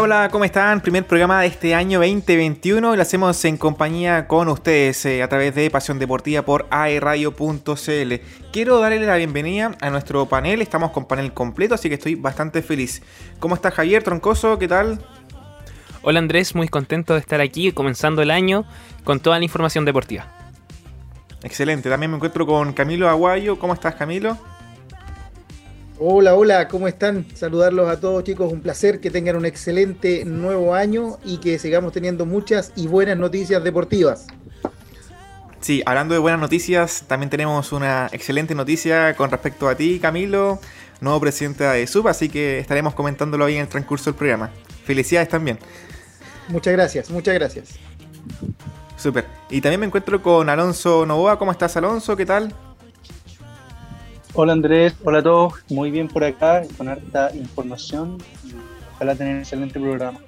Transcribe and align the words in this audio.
Hola, 0.00 0.20
hola, 0.20 0.28
¿cómo 0.30 0.46
están? 0.46 0.80
Primer 0.80 1.06
programa 1.06 1.42
de 1.42 1.48
este 1.48 1.74
año 1.74 1.98
2021 1.98 2.94
y 2.94 2.96
lo 2.96 3.02
hacemos 3.02 3.44
en 3.44 3.58
compañía 3.58 4.26
con 4.26 4.48
ustedes 4.48 5.04
eh, 5.04 5.22
a 5.22 5.28
través 5.28 5.54
de 5.54 5.70
Pasión 5.70 5.98
Deportiva 5.98 6.40
por 6.40 6.66
aeradio.cl. 6.70 8.14
Quiero 8.50 8.80
darle 8.80 9.04
la 9.04 9.16
bienvenida 9.16 9.72
a 9.78 9.90
nuestro 9.90 10.24
panel, 10.26 10.62
estamos 10.62 10.92
con 10.92 11.04
panel 11.04 11.34
completo, 11.34 11.74
así 11.74 11.90
que 11.90 11.96
estoy 11.96 12.14
bastante 12.14 12.62
feliz. 12.62 13.02
¿Cómo 13.40 13.54
está 13.54 13.70
Javier 13.70 14.02
Troncoso? 14.02 14.58
¿Qué 14.58 14.68
tal? 14.68 15.04
Hola 16.00 16.18
Andrés, 16.18 16.54
muy 16.54 16.68
contento 16.68 17.12
de 17.12 17.20
estar 17.20 17.42
aquí 17.42 17.70
comenzando 17.72 18.22
el 18.22 18.30
año 18.30 18.64
con 19.04 19.20
toda 19.20 19.36
la 19.38 19.44
información 19.44 19.84
deportiva. 19.84 20.26
Excelente, 21.42 21.90
también 21.90 22.10
me 22.10 22.16
encuentro 22.16 22.46
con 22.46 22.72
Camilo 22.72 23.06
Aguayo. 23.06 23.58
¿Cómo 23.58 23.74
estás 23.74 23.96
Camilo? 23.96 24.38
Hola, 26.02 26.34
hola, 26.34 26.66
¿cómo 26.66 26.88
están? 26.88 27.26
Saludarlos 27.34 27.86
a 27.90 28.00
todos 28.00 28.24
chicos, 28.24 28.50
un 28.50 28.62
placer 28.62 29.00
que 29.00 29.10
tengan 29.10 29.36
un 29.36 29.44
excelente 29.44 30.24
nuevo 30.24 30.74
año 30.74 31.18
y 31.26 31.36
que 31.40 31.58
sigamos 31.58 31.92
teniendo 31.92 32.24
muchas 32.24 32.72
y 32.74 32.86
buenas 32.86 33.18
noticias 33.18 33.62
deportivas. 33.62 34.26
Sí, 35.60 35.82
hablando 35.84 36.14
de 36.14 36.20
buenas 36.20 36.40
noticias, 36.40 37.04
también 37.06 37.28
tenemos 37.28 37.70
una 37.72 38.08
excelente 38.12 38.54
noticia 38.54 39.14
con 39.14 39.30
respecto 39.30 39.68
a 39.68 39.74
ti, 39.74 39.98
Camilo, 40.00 40.58
nuevo 41.02 41.20
presidente 41.20 41.64
de 41.64 41.86
SUB, 41.86 42.08
así 42.08 42.30
que 42.30 42.60
estaremos 42.60 42.94
comentándolo 42.94 43.44
ahí 43.44 43.56
en 43.56 43.60
el 43.60 43.68
transcurso 43.68 44.06
del 44.06 44.14
programa. 44.14 44.50
Felicidades 44.86 45.28
también. 45.28 45.58
Muchas 46.48 46.72
gracias, 46.72 47.10
muchas 47.10 47.34
gracias. 47.34 47.74
Súper. 48.96 49.26
Y 49.50 49.60
también 49.60 49.80
me 49.80 49.86
encuentro 49.86 50.22
con 50.22 50.48
Alonso 50.48 51.04
Novoa. 51.04 51.38
¿Cómo 51.38 51.52
estás, 51.52 51.76
Alonso? 51.76 52.16
¿Qué 52.16 52.24
tal? 52.24 52.54
Hola 54.32 54.52
Andrés, 54.52 54.94
hola 55.02 55.18
a 55.18 55.22
todos, 55.24 55.54
muy 55.70 55.90
bien 55.90 56.06
por 56.06 56.22
acá, 56.22 56.62
con 56.78 56.88
harta 56.88 57.34
información 57.34 58.18
y 58.44 58.52
ojalá 58.94 59.16
tener 59.16 59.34
un 59.34 59.40
excelente 59.40 59.80
programa. 59.80 60.20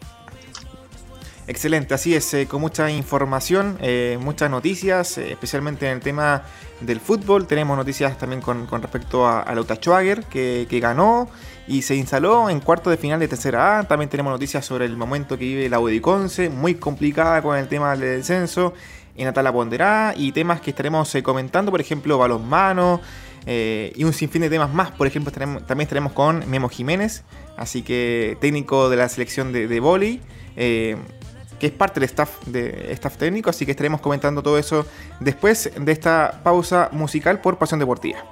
Excelente, 1.47 1.95
así 1.95 2.13
es, 2.15 2.35
eh, 2.35 2.49
con 2.49 2.61
mucha 2.61 2.91
información, 2.91 3.79
eh, 3.81 4.19
muchas 4.21 4.51
noticias, 4.51 5.19
eh, 5.19 5.31
especialmente 5.31 5.87
en 5.87 5.93
el 5.95 6.01
tema 6.01 6.43
del 6.81 6.99
fútbol. 6.99 7.47
Tenemos 7.47 7.77
noticias 7.77 8.19
también 8.19 8.41
con, 8.41 8.67
respecto 8.69 9.25
a, 9.25 9.41
a 9.41 9.55
Lauta 9.55 9.77
Schwager, 9.77 10.25
que, 10.25 10.67
ganó 10.81 11.29
y 11.69 11.83
se 11.83 11.95
instaló 11.95 12.51
en 12.51 12.59
cuarto 12.59 12.91
de 12.91 12.97
final 12.97 13.21
de 13.21 13.29
tercera 13.29 13.79
A. 13.79 13.85
También 13.85 14.09
tenemos 14.09 14.33
noticias 14.33 14.67
sobre 14.67 14.85
el 14.85 14.97
momento 14.97 15.39
que 15.39 15.45
vive 15.45 15.69
la 15.69 15.79
Udiconce, 15.79 16.51
muy 16.51 16.75
complicada 16.75 17.41
con 17.41 17.57
el 17.57 17.69
tema 17.69 17.93
del 17.93 18.01
descenso 18.01 18.75
en 19.17 19.29
Atala 19.29 19.53
Ponderá 19.53 20.15
y 20.17 20.33
temas 20.33 20.61
que 20.61 20.71
estaremos 20.71 21.17
comentando, 21.23 21.71
por 21.71 21.81
ejemplo, 21.81 22.19
balonmano. 22.19 23.01
Eh, 23.47 23.93
y 23.97 24.05
un 24.05 24.13
sinfín 24.13 24.43
de 24.43 24.51
temas 24.51 24.73
más. 24.73 24.91
Por 24.93 25.07
ejemplo, 25.07 25.33
también 25.33 25.81
estaremos 25.81 26.13
con 26.13 26.49
Memo 26.49 26.69
Jiménez, 26.69 27.25
así 27.57 27.83
que 27.83 28.37
técnico 28.41 28.89
de 28.89 28.97
la 28.97 29.09
selección 29.09 29.53
de, 29.53 29.67
de 29.67 30.21
eh, 30.57 30.97
que 31.59 31.67
es 31.67 31.73
parte 31.73 32.01
del 32.01 32.09
staff, 32.09 32.45
de, 32.47 32.93
staff 32.93 33.17
técnico, 33.17 33.51
así 33.51 33.65
que 33.65 33.71
estaremos 33.71 34.01
comentando 34.01 34.43
todo 34.43 34.59
eso 34.59 34.87
después 35.21 35.71
de 35.79 35.93
esta 35.93 36.41
pausa 36.43 36.89
musical 36.93 37.41
por 37.41 37.59
Pasión 37.59 37.79
Deportiva. 37.81 38.32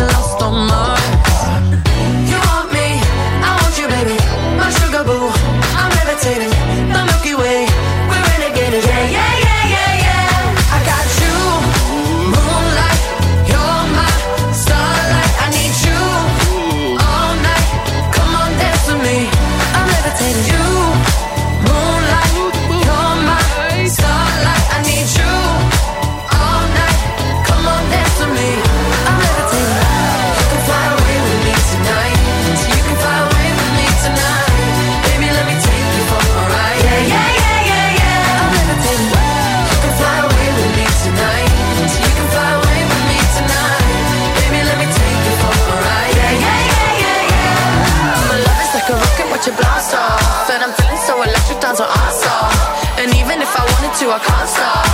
to, 54.01 54.09
I 54.09 54.19
can't 54.19 54.49
stop. 54.49 54.85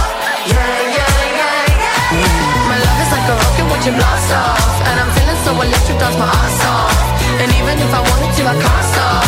Yeah, 0.52 0.58
yeah, 0.98 1.40
yeah, 1.40 2.20
yeah. 2.20 2.68
My 2.68 2.78
love 2.84 3.00
is 3.04 3.12
like 3.16 3.28
a 3.32 3.36
rocket, 3.40 3.66
watch 3.72 3.88
it 3.88 3.96
blast 3.96 4.32
off. 4.36 4.60
And 4.88 4.96
I'm 5.00 5.10
feeling 5.16 5.40
so 5.48 5.52
electric, 5.56 5.98
dance 6.02 6.18
my 6.20 6.28
ass 6.28 6.60
off. 6.68 6.98
And 7.40 7.50
even 7.56 7.76
if 7.80 7.92
I 7.94 8.02
wanted 8.04 8.32
to, 8.36 8.44
I 8.52 8.56
can't 8.64 8.86
stop. 8.92 9.24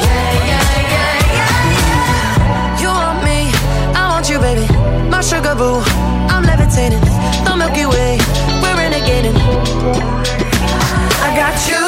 Yeah, 0.00 0.32
yeah, 0.50 0.94
yeah, 0.94 1.36
yeah. 1.36 2.80
You 2.80 2.88
want 2.88 3.20
me, 3.28 3.52
I 3.92 4.02
want 4.12 4.24
you, 4.30 4.38
baby. 4.38 4.66
My 5.12 5.20
sugar 5.20 5.54
boo, 5.54 5.82
I'm 6.32 6.44
levitating. 6.44 7.04
The 7.44 7.52
Milky 7.52 7.84
Way, 7.84 8.16
we're 8.62 8.76
renegading. 8.80 9.36
I 11.20 11.28
got 11.36 11.56
you, 11.68 11.87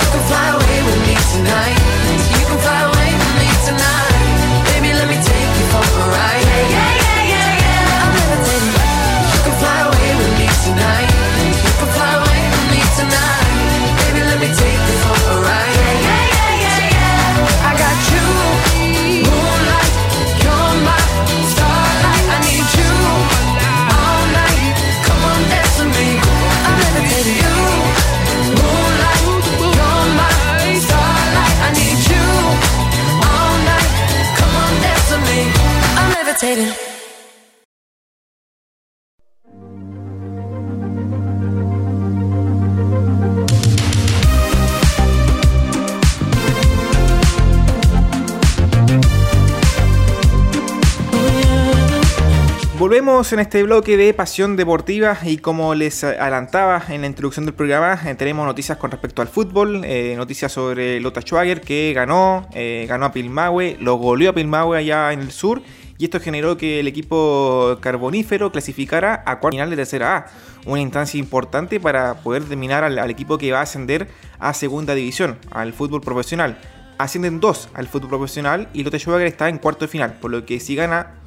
Volvemos 52.77 53.31
en 53.31 53.39
este 53.39 53.63
bloque 53.63 53.95
de 53.95 54.13
Pasión 54.13 54.57
Deportiva 54.57 55.17
y 55.23 55.37
como 55.37 55.73
les 55.73 56.03
adelantaba 56.03 56.83
en 56.89 57.01
la 57.01 57.07
introducción 57.07 57.45
del 57.45 57.53
programa, 57.53 57.97
eh, 58.05 58.15
tenemos 58.15 58.45
noticias 58.45 58.77
con 58.77 58.91
respecto 58.91 59.21
al 59.21 59.29
fútbol, 59.29 59.83
eh, 59.85 60.15
noticias 60.17 60.51
sobre 60.51 60.99
Lota 60.99 61.21
Schwager 61.21 61.61
que 61.61 61.93
ganó, 61.93 62.49
eh, 62.53 62.85
ganó 62.89 63.05
a 63.05 63.13
Pilmahue, 63.13 63.77
lo 63.79 63.95
goleó 63.95 64.31
a 64.31 64.33
Pilmahue 64.33 64.77
allá 64.77 65.13
en 65.13 65.21
el 65.21 65.31
sur 65.31 65.61
y 66.01 66.05
esto 66.05 66.19
generó 66.19 66.57
que 66.57 66.79
el 66.79 66.87
equipo 66.87 67.77
carbonífero 67.79 68.51
clasificara 68.51 69.21
a 69.23 69.39
cuarto 69.39 69.57
final 69.57 69.69
de 69.69 69.75
tercera 69.75 70.17
A, 70.17 70.25
una 70.65 70.81
instancia 70.81 71.19
importante 71.19 71.79
para 71.79 72.15
poder 72.23 72.43
terminar 72.43 72.83
al, 72.83 72.97
equipo 73.11 73.37
que 73.37 73.51
va 73.51 73.59
a 73.59 73.61
ascender 73.61 74.07
a 74.39 74.55
segunda 74.55 74.95
división, 74.95 75.37
al 75.51 75.73
fútbol 75.73 76.01
profesional. 76.01 76.57
Ascienden 76.97 77.39
dos 77.39 77.69
al 77.75 77.87
fútbol 77.87 78.09
profesional 78.09 78.67
y 78.73 78.83
Lotte 78.83 78.97
Schwager 78.97 79.27
está 79.27 79.47
en 79.47 79.59
cuarto 79.59 79.85
de 79.85 79.89
final, 79.89 80.13
por 80.13 80.31
lo 80.31 80.43
que 80.43 80.59
si 80.59 80.73
gana 80.73 81.17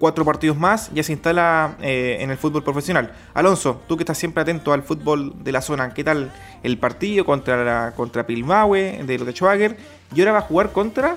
cuatro 0.00 0.24
partidos 0.24 0.56
más, 0.56 0.90
ya 0.92 1.04
se 1.04 1.12
instala 1.12 1.76
eh, 1.80 2.16
en 2.18 2.32
el 2.32 2.38
fútbol 2.38 2.64
profesional. 2.64 3.12
Alonso, 3.34 3.82
tú 3.86 3.96
que 3.96 4.02
estás 4.02 4.18
siempre 4.18 4.42
atento 4.42 4.72
al 4.72 4.82
fútbol 4.82 5.44
de 5.44 5.52
la 5.52 5.62
zona, 5.62 5.94
¿qué 5.94 6.02
tal 6.02 6.32
el 6.64 6.76
partido 6.78 7.24
contra, 7.24 7.62
la, 7.62 7.92
contra 7.94 8.26
de 8.26 9.16
los 9.16 9.32
Schwager? 9.32 9.76
Y 10.12 10.20
ahora 10.22 10.32
va 10.32 10.38
a 10.38 10.42
jugar 10.42 10.72
contra 10.72 11.14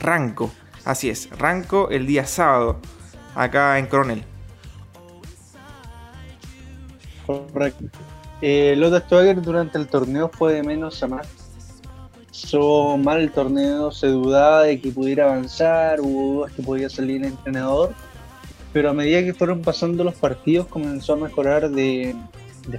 Ranco. 0.00 0.50
Así 0.84 1.10
es, 1.10 1.30
Ranco 1.30 1.90
el 1.90 2.06
día 2.06 2.26
sábado, 2.26 2.78
acá 3.34 3.78
en 3.78 3.86
Coronel. 3.86 4.24
Correcto. 7.26 7.84
Eh, 8.40 8.76
durante 9.42 9.78
el 9.78 9.86
torneo 9.86 10.28
fue 10.28 10.54
de 10.54 10.62
menos 10.62 11.02
a 11.02 11.06
más. 11.06 11.28
Hizo 12.32 12.96
mal 12.96 13.20
el 13.20 13.30
torneo, 13.30 13.92
se 13.92 14.08
dudaba 14.08 14.64
de 14.64 14.80
que 14.80 14.90
pudiera 14.90 15.24
avanzar, 15.24 16.00
hubo 16.00 16.34
dudas 16.34 16.52
que 16.52 16.62
podía 16.62 16.90
salir 16.90 17.24
entrenador 17.24 17.94
pero 18.72 18.90
a 18.90 18.92
medida 18.92 19.22
que 19.22 19.34
fueron 19.34 19.60
pasando 19.60 20.02
los 20.02 20.14
partidos 20.14 20.66
comenzó 20.66 21.12
a 21.14 21.16
mejorar 21.16 21.70
de, 21.70 22.16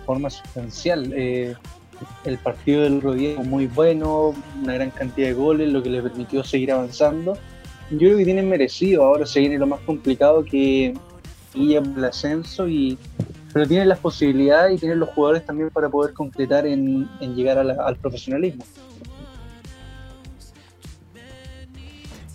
forma 0.06 0.30
sustancial. 0.30 1.14
Eh, 1.16 1.56
el 2.26 2.38
partido 2.40 2.82
del 2.82 3.02
rodillo 3.02 3.36
fue 3.36 3.46
muy 3.46 3.68
bueno, 3.68 4.34
una 4.62 4.74
gran 4.74 4.90
cantidad 4.90 5.28
de 5.28 5.34
goles, 5.34 5.70
lo 5.70 5.84
que 5.84 5.90
le 5.90 6.02
permitió 6.02 6.44
seguir 6.44 6.72
avanzando. 6.72 7.38
Yo 7.92 8.00
creo 8.00 8.18
que 8.18 8.26
tienen 8.26 8.50
merecido, 8.50 9.04
ahora 9.04 9.26
se 9.26 9.40
viene 9.40 9.58
lo 9.58 9.68
más 9.68 9.82
complicado 9.82 10.44
que 10.44 10.94
ir 11.54 11.78
el 11.78 12.06
ascenso, 12.06 12.68
y, 12.68 12.98
pero 13.54 13.68
tienen 13.68 13.88
las 13.88 14.00
posibilidades 14.00 14.76
y 14.76 14.80
tienen 14.80 15.00
los 15.00 15.10
jugadores 15.10 15.46
también 15.46 15.70
para 15.70 15.90
poder 15.90 16.14
concretar 16.14 16.66
en, 16.66 17.08
llegar 17.36 17.58
al 17.58 17.96
profesionalismo. 17.98 18.66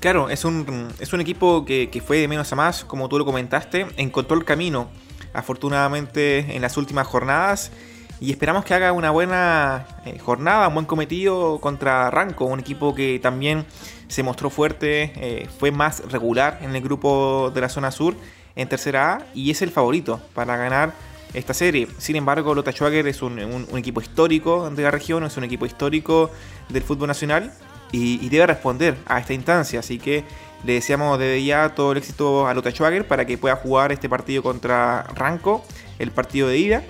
Claro, 0.01 0.31
es 0.31 0.45
un, 0.45 0.89
es 1.01 1.13
un 1.13 1.21
equipo 1.21 1.65
que, 1.65 2.03
fue 2.07 2.19
de 2.19 2.29
menos 2.29 2.53
a 2.53 2.57
más, 2.57 2.85
como 2.85 3.09
tú 3.09 3.19
lo 3.19 3.25
comentaste, 3.25 3.87
encontró 3.97 4.37
el 4.37 4.45
camino, 4.45 4.89
afortunadamente, 5.33 6.55
en 6.55 6.63
las 6.63 6.77
últimas 6.77 7.07
jornadas. 7.07 7.73
Y 8.21 8.31
esperamos 8.33 8.65
que 8.65 8.75
haga 8.75 8.93
una 8.93 9.11
buena 9.11 9.87
eh, 10.05 10.19
jornada, 10.19 10.69
un 10.69 10.75
buen 10.75 10.87
cometido 10.87 11.61
contra 11.61 12.11
Ranco, 12.11 12.47
un 12.47 12.59
equipo 12.59 12.95
que 12.95 13.21
también 13.23 13.65
se 14.09 14.23
mostró 14.23 14.51
fuerte, 14.51 15.13
eh, 15.17 15.49
fue 15.59 15.71
más 15.71 16.03
regular 16.11 16.59
en 16.63 16.75
el 16.75 16.83
grupo 16.83 17.53
de 17.55 17.61
la 17.61 17.69
zona 17.69 17.91
sur 17.93 18.17
en 18.57 18.69
tercera 18.69 19.15
A 19.15 19.27
y 19.35 19.53
es 19.53 19.63
el 19.63 19.71
favorito 19.71 20.21
para 20.35 20.57
ganar 20.57 20.93
esta 21.33 21.55
serie. 21.55 21.87
Sin 21.99 22.17
embargo, 22.17 22.55
Lota 22.55 22.73
Schwager 22.73 23.07
es 23.07 23.23
un, 23.23 23.39
equipo 23.77 24.01
histórico 24.01 24.69
de 24.69 24.83
la 24.83 24.91
región, 24.91 25.23
es 25.25 25.37
un 25.37 25.45
equipo 25.45 25.65
histórico 25.65 26.31
del 26.69 26.83
fútbol 26.83 27.07
nacional 27.07 27.53
y, 27.93 28.29
debe 28.29 28.47
responder 28.47 28.97
a 29.07 29.21
esta 29.21 29.33
instancia. 29.33 29.79
Así 29.79 29.99
que 29.99 30.25
le 30.65 30.73
deseamos 30.73 31.21
desde 31.21 31.45
ya 31.45 31.69
todo 31.75 31.93
el 31.93 31.99
éxito 31.99 32.49
a 32.49 32.55
Lota 32.55 32.71
Schwager 32.71 33.07
para 33.07 33.25
que 33.27 33.39
pueda 33.39 33.55
jugar 33.55 33.93
este 33.93 34.09
partido 34.09 34.43
contra 34.43 35.05
Ranco, 35.15 35.65
el 36.01 36.11
partido 36.11 36.49
de 36.49 36.59
ida 36.59 36.83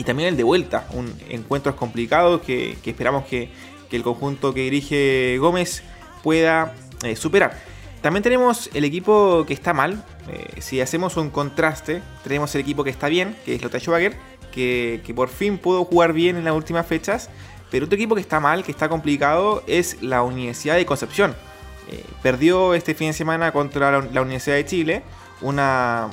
y 0.00 0.04
también 0.04 0.30
el 0.30 0.36
de 0.36 0.44
vuelta. 0.44 0.86
Un 0.92 1.14
encuentro 1.28 1.76
complicado 1.76 2.40
que, 2.40 2.78
esperamos 2.84 3.26
que, 3.26 3.50
el 3.90 4.02
conjunto 4.02 4.54
que 4.54 4.62
dirige 4.62 5.36
Gómez 5.38 5.82
pueda 6.22 6.74
eh, 7.02 7.16
superar. 7.16 7.58
También 8.00 8.22
tenemos 8.22 8.70
el 8.72 8.84
equipo 8.84 9.44
que 9.46 9.52
está 9.52 9.74
mal. 9.74 10.04
Eh, 10.28 10.60
si 10.60 10.80
hacemos 10.80 11.16
un 11.16 11.28
contraste, 11.28 12.00
tenemos 12.22 12.54
el 12.54 12.60
equipo 12.62 12.84
que 12.84 12.90
está 12.90 13.08
bien, 13.08 13.36
que 13.44 13.56
es 13.56 13.62
Lota 13.62 13.78
Schwager, 13.78 14.16
que, 14.52 15.02
que 15.04 15.12
por 15.12 15.28
fin 15.28 15.58
pudo 15.58 15.84
jugar 15.84 16.12
bien 16.12 16.36
en 16.36 16.44
las 16.44 16.54
últimas 16.54 16.86
fechas 16.86 17.28
pero 17.70 17.86
otro 17.86 17.96
equipo 17.96 18.14
que 18.14 18.20
está 18.20 18.40
mal, 18.40 18.64
que 18.64 18.72
está 18.72 18.88
complicado, 18.88 19.62
es 19.66 20.02
la 20.02 20.22
Universidad 20.22 20.76
de 20.76 20.86
Concepción. 20.86 21.34
Eh, 21.88 22.04
perdió 22.22 22.74
este 22.74 22.94
fin 22.94 23.08
de 23.08 23.12
semana 23.12 23.52
contra 23.52 24.00
la, 24.00 24.22
Universidad 24.22 24.56
de 24.56 24.64
Chile, 24.64 25.02
una 25.40 26.08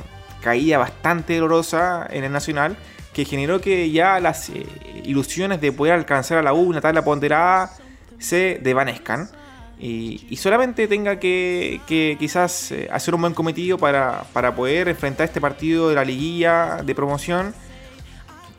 caída 0.48 0.78
bastante 0.78 1.38
dolorosa 1.38 2.08
en 2.10 2.24
el 2.24 2.32
Nacional, 2.32 2.78
que 3.14 3.26
generó 3.26 3.62
que 3.62 3.92
ya 3.92 4.20
las 4.20 4.50
eh, 4.50 4.66
ilusiones 5.04 5.62
de 5.62 5.72
poder 5.72 5.94
alcanzar 5.94 6.38
a 6.38 6.42
la 6.42 6.54
U, 6.54 6.62
una 6.62 6.82
tabla 6.82 7.04
ponderada, 7.04 7.72
se 8.18 8.60
desvanezcan. 8.62 9.30
Y, 9.80 10.36
solamente 10.38 10.88
tenga 10.88 11.20
que, 11.20 11.82
quizás 12.18 12.72
eh, 12.72 12.88
hacer 12.92 13.14
un 13.14 13.22
buen 13.22 13.34
cometido 13.34 13.78
para, 13.78 14.24
para 14.34 14.56
poder 14.56 14.88
enfrentar 14.88 15.26
este 15.26 15.40
partido 15.40 15.90
de 15.90 15.96
la 15.96 16.04
liguilla 16.04 16.82
de 16.84 16.96
promoción 16.96 17.54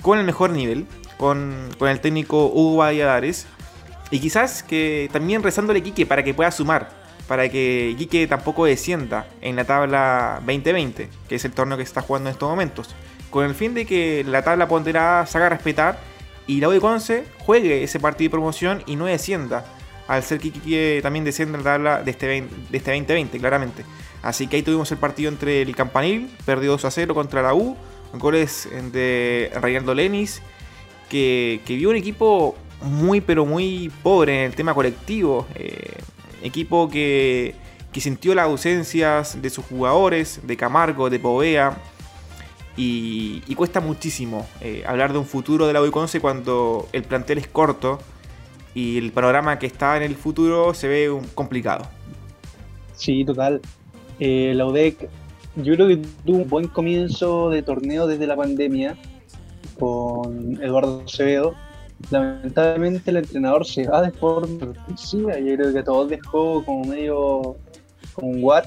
con 0.00 0.18
el 0.18 0.24
mejor 0.24 0.50
nivel 0.50 0.86
con, 1.18 1.68
el 1.80 2.00
técnico 2.00 2.46
Hugo 2.46 2.78
Valladares. 2.78 3.46
Y 4.10 4.20
quizás 4.20 4.62
que 4.62 5.10
también 5.12 5.42
rezándole 5.42 5.80
a 5.80 5.82
Quique 5.82 6.06
para 6.06 6.22
que 6.24 6.32
pueda 6.32 6.50
sumar, 6.50 6.88
para 7.28 7.48
que 7.48 7.94
Quique 7.96 8.26
tampoco 8.26 8.64
descienda 8.64 9.28
en 9.40 9.54
la 9.54 9.64
tabla 9.64 10.40
2020, 10.40 11.08
que 11.28 11.34
es 11.34 11.44
el 11.44 11.52
torneo 11.52 11.76
que 11.76 11.84
está 11.84 12.02
jugando 12.02 12.28
en 12.30 12.32
estos 12.32 12.48
momentos. 12.48 12.94
Con 13.30 13.44
el 13.44 13.54
fin 13.54 13.74
de 13.74 13.84
que 13.84 14.24
la 14.26 14.42
tabla 14.42 14.66
ponderada 14.66 15.26
se 15.26 15.38
haga 15.38 15.50
respetar 15.50 16.00
y 16.46 16.60
la 16.60 16.68
de 16.68 16.80
Conce 16.80 17.24
juegue 17.40 17.84
ese 17.84 18.00
partido 18.00 18.28
de 18.28 18.32
promoción 18.32 18.82
y 18.86 18.96
no 18.96 19.04
descienda. 19.04 19.64
Al 20.08 20.22
ser 20.22 20.40
que 20.40 20.50
Quique 20.50 21.00
también 21.02 21.24
descienda 21.24 21.58
en 21.58 21.64
la 21.64 21.70
tabla 21.72 22.02
de 22.02 22.10
este, 22.10 22.26
de 22.26 22.48
este 22.72 22.90
2020, 22.92 23.38
claramente. 23.38 23.84
Así 24.22 24.46
que 24.46 24.56
ahí 24.56 24.62
tuvimos 24.62 24.90
el 24.90 24.98
partido 24.98 25.30
entre 25.30 25.62
el 25.62 25.76
Campanil, 25.76 26.30
perdió 26.44 26.72
2 26.72 26.86
a 26.86 26.90
0 26.90 27.14
contra 27.14 27.42
la 27.42 27.54
U, 27.54 27.76
goles 28.14 28.68
de 28.92 29.52
Reinaldo 29.60 29.94
Lenis 29.94 30.42
que, 31.08 31.60
vio 31.66 31.90
un 31.90 31.96
equipo 31.96 32.56
muy 32.82 33.20
pero 33.20 33.44
muy 33.44 33.90
pobre 34.02 34.38
en 34.38 34.50
el 34.50 34.54
tema 34.54 34.74
colectivo. 34.74 35.46
Eh, 35.54 35.98
equipo 36.42 36.88
que, 36.88 37.54
sintió 37.94 38.32
las 38.32 38.44
ausencias 38.44 39.42
de 39.42 39.50
sus 39.50 39.64
jugadores, 39.64 40.40
de 40.44 40.56
Camargo, 40.56 41.10
de 41.10 41.18
Povea. 41.18 41.76
Y, 42.76 43.40
cuesta 43.56 43.80
muchísimo 43.80 44.46
eh, 44.60 44.84
hablar 44.86 45.12
de 45.12 45.18
un 45.18 45.26
futuro 45.26 45.66
de 45.66 45.72
la 45.72 45.82
UIConce 45.82 46.20
cuando 46.20 46.88
el 46.92 47.02
plantel 47.02 47.38
es 47.38 47.48
corto 47.48 47.98
y 48.72 48.98
el 48.98 49.10
panorama 49.10 49.58
que 49.58 49.66
está 49.66 49.96
en 49.96 50.04
el 50.04 50.14
futuro 50.14 50.74
se 50.74 50.86
ve 50.86 51.20
complicado. 51.34 51.88
Sí, 52.94 53.24
total. 53.24 53.60
Eh, 54.20 54.52
la 54.54 54.66
UDEC 54.66 55.08
yo 55.62 55.74
creo 55.74 55.88
que 55.88 55.96
tuvo 56.24 56.38
un 56.38 56.48
buen 56.48 56.68
comienzo 56.68 57.50
de 57.50 57.62
torneo 57.62 58.06
desde 58.06 58.26
la 58.26 58.36
pandemia 58.36 58.96
con 59.78 60.62
Eduardo 60.62 61.02
Acevedo. 61.04 61.54
Lamentablemente 62.10 63.10
el 63.10 63.18
entrenador 63.18 63.66
se 63.66 63.86
va 63.86 64.02
de 64.02 64.10
forma 64.12 64.58
sorpresiva. 64.58 65.38
Yo 65.38 65.56
creo 65.56 65.72
que 65.72 65.82
todos 65.82 66.08
dejó 66.08 66.64
como 66.64 66.84
medio 66.84 67.56
con 68.14 68.42
what. 68.42 68.64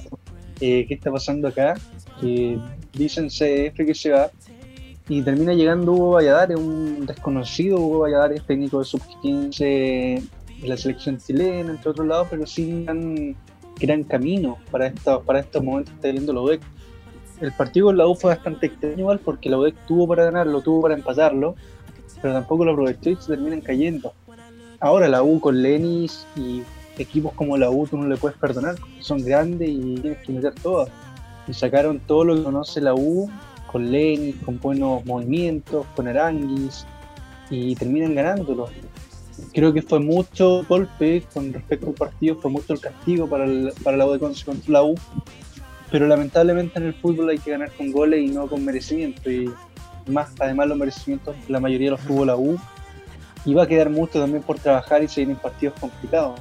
Eh, 0.60 0.86
¿Qué 0.88 0.94
está 0.94 1.12
pasando 1.12 1.48
acá? 1.48 1.76
Que 2.20 2.60
dicen 2.94 3.30
CF 3.30 3.76
que 3.76 3.96
se 3.96 4.12
va. 4.12 4.30
Y 5.10 5.22
termina 5.22 5.54
llegando 5.54 5.92
Hugo 5.94 6.12
Valladares, 6.12 6.58
un 6.58 7.06
desconocido 7.06 7.80
Hugo 7.80 8.00
Valladares, 8.00 8.46
técnico 8.46 8.80
de 8.80 8.86
sub-15 8.86 9.60
de 10.62 10.68
la 10.68 10.78
selección 10.78 11.18
chilena, 11.18 11.72
entre 11.72 11.90
otros 11.90 12.08
lados, 12.08 12.28
pero 12.30 12.46
sí 12.46 12.84
gran, 12.84 13.36
gran 13.80 14.04
camino 14.04 14.58
para, 14.70 14.88
estos, 14.88 15.24
para 15.24 15.40
estos 15.40 15.64
momentos 15.64 15.92
que 15.92 15.96
está 15.96 16.12
viendo 16.12 16.32
los 16.34 16.60
el 17.42 17.52
partido 17.54 17.88
con 17.88 17.98
la 17.98 18.08
U 18.08 18.14
fue 18.14 18.36
bastante 18.36 18.68
extraño 18.68 19.08
porque 19.26 19.50
la 19.50 19.58
U 19.58 19.72
tuvo 19.88 20.08
para 20.08 20.26
ganarlo, 20.26 20.62
tuvo 20.62 20.82
para 20.82 20.94
empatarlo, 20.94 21.56
pero 22.22 22.34
tampoco 22.34 22.66
lo 22.66 22.72
aprovechó 22.72 23.10
y 23.10 23.16
se 23.16 23.28
terminan 23.28 23.62
cayendo. 23.62 24.14
Ahora 24.80 25.08
la 25.08 25.24
U 25.24 25.40
con 25.40 25.62
Lenis 25.62 26.26
y 26.36 26.64
equipos 26.98 27.34
como 27.34 27.58
la 27.58 27.70
U 27.70 27.88
tú 27.88 27.98
no 27.98 28.08
le 28.08 28.18
puedes 28.18 28.38
perdonar, 28.38 28.76
son 29.00 29.24
grandes 29.24 29.70
y 29.70 29.96
tienes 29.96 30.20
que 30.26 30.32
meter 30.32 30.54
todo. 30.56 30.88
Y 31.48 31.54
sacaron 31.54 32.00
todo 32.00 32.24
lo 32.26 32.36
que 32.36 32.44
conoce 32.44 32.82
la 32.82 32.94
U 32.94 33.30
con 33.72 33.92
Lenis, 33.92 34.36
con 34.44 34.60
buenos 34.60 35.06
movimientos, 35.06 35.86
con 35.96 36.08
Aranguis 36.08 36.86
y 37.50 37.76
terminan 37.76 38.16
ganándolo. 38.16 38.70
Creo 39.54 39.74
que 39.74 39.82
fue 39.82 40.00
mucho 40.00 40.64
golpe 40.68 41.24
con 41.34 41.52
respecto 41.52 41.88
al 41.88 41.94
partido, 41.94 42.36
fue 42.36 42.52
mucho 42.52 42.74
el 42.74 42.80
castigo 42.80 43.28
para, 43.28 43.46
para 43.84 43.98
la 43.98 44.06
U 44.06 44.12
de 44.12 44.20
contra 44.20 44.56
la 44.68 44.84
U 44.84 44.96
pero 45.92 46.08
lamentablemente 46.08 46.80
en 46.80 46.86
el 46.86 46.94
fútbol 46.94 47.30
hay 47.30 47.38
que 47.38 47.52
ganar 47.52 47.70
con 47.74 47.92
goles 47.92 48.22
y 48.22 48.28
no 48.28 48.48
con 48.48 48.64
merecimiento. 48.64 49.30
Más, 50.12 50.32
además, 50.40 50.68
los 50.68 50.78
merecimientos, 50.78 51.36
la 51.48 51.60
mayoría 51.60 51.92
los 51.92 52.02
tuvo 52.02 52.26
la 52.26 52.36
U. 52.36 52.60
Y 53.44 53.54
va 53.54 53.64
a 53.64 53.68
quedar 53.68 53.90
mucho 53.90 54.20
también 54.20 54.44
por 54.44 54.60
trabajar 54.60 55.02
y 55.04 55.08
seguir 55.08 55.32
en 55.32 55.36
partidos 55.38 55.80
complicados. 55.80 56.40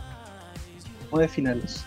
de 1.12 1.28
finales. 1.28 1.84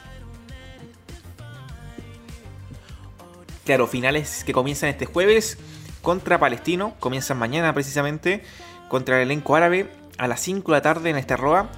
Claro, 3.63 3.87
finales 3.87 4.43
que 4.43 4.51
comienzan 4.51 4.89
este 4.89 5.05
jueves 5.05 5.57
contra 6.01 6.37
Palestino, 6.37 6.95
comienzan 6.99 7.37
mañana 7.37 7.73
precisamente, 7.73 8.43
contra 8.89 9.17
el 9.17 9.23
elenco 9.23 9.55
árabe 9.55 9.89
a 10.17 10.27
las 10.27 10.41
5 10.41 10.71
de 10.71 10.77
la 10.77 10.81
tarde 10.81 11.09
en 11.09 11.17
esta 11.17 11.37
roa. 11.37 11.69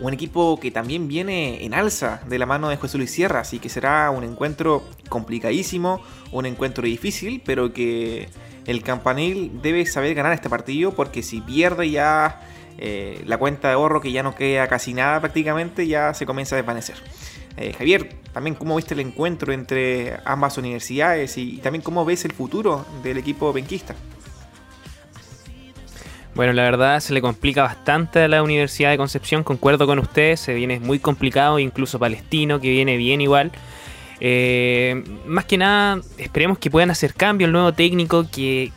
Un 0.00 0.12
equipo 0.14 0.58
que 0.60 0.70
también 0.70 1.08
viene 1.08 1.64
en 1.64 1.74
alza 1.74 2.20
de 2.26 2.38
la 2.38 2.46
mano 2.46 2.68
de 2.68 2.76
José 2.76 2.98
Luis 2.98 3.10
Sierra, 3.10 3.40
así 3.40 3.58
que 3.58 3.68
será 3.68 4.10
un 4.10 4.24
encuentro 4.24 4.82
complicadísimo, 5.08 6.02
un 6.32 6.46
encuentro 6.46 6.84
difícil, 6.84 7.42
pero 7.44 7.72
que 7.72 8.28
el 8.66 8.82
campanil 8.82 9.60
debe 9.62 9.86
saber 9.86 10.14
ganar 10.14 10.32
este 10.32 10.48
partido 10.48 10.92
porque 10.92 11.22
si 11.22 11.40
pierde 11.40 11.90
ya 11.90 12.40
eh, 12.78 13.22
la 13.26 13.38
cuenta 13.38 13.68
de 13.68 13.74
ahorro 13.74 14.00
que 14.00 14.12
ya 14.12 14.22
no 14.22 14.34
queda 14.34 14.68
casi 14.68 14.94
nada 14.94 15.20
prácticamente 15.20 15.86
ya 15.86 16.14
se 16.14 16.26
comienza 16.26 16.56
a 16.56 16.58
desvanecer. 16.58 16.96
Eh, 17.56 17.74
Javier, 17.76 18.16
también 18.32 18.54
cómo 18.54 18.76
viste 18.76 18.94
el 18.94 19.00
encuentro 19.00 19.52
entre 19.52 20.16
ambas 20.24 20.56
universidades 20.56 21.36
y, 21.36 21.58
también 21.58 21.82
cómo 21.82 22.04
ves 22.04 22.24
el 22.24 22.32
futuro 22.32 22.86
del 23.02 23.18
equipo 23.18 23.52
benquista. 23.52 23.94
Bueno, 26.34 26.52
la 26.52 26.62
verdad 26.62 27.00
se 27.00 27.12
le 27.12 27.20
complica 27.20 27.64
bastante 27.64 28.20
a 28.20 28.28
la 28.28 28.42
Universidad 28.42 28.90
de 28.90 28.96
Concepción, 28.96 29.42
concuerdo 29.42 29.86
con 29.86 29.98
ustedes, 29.98 30.40
se 30.40 30.54
viene 30.54 30.78
muy 30.78 31.00
complicado, 31.00 31.58
incluso 31.58 31.98
Palestino, 31.98 32.60
que 32.60 32.70
viene 32.70 32.96
bien 32.96 33.20
igual. 33.20 33.50
Eh, 34.20 35.02
más 35.26 35.46
que 35.46 35.56
nada, 35.56 36.00
esperemos 36.18 36.58
que 36.58 36.70
puedan 36.70 36.90
hacer 36.90 37.14
cambio 37.14 37.46
el 37.46 37.52
nuevo 37.52 37.72
técnico, 37.72 38.26
que 38.30 38.70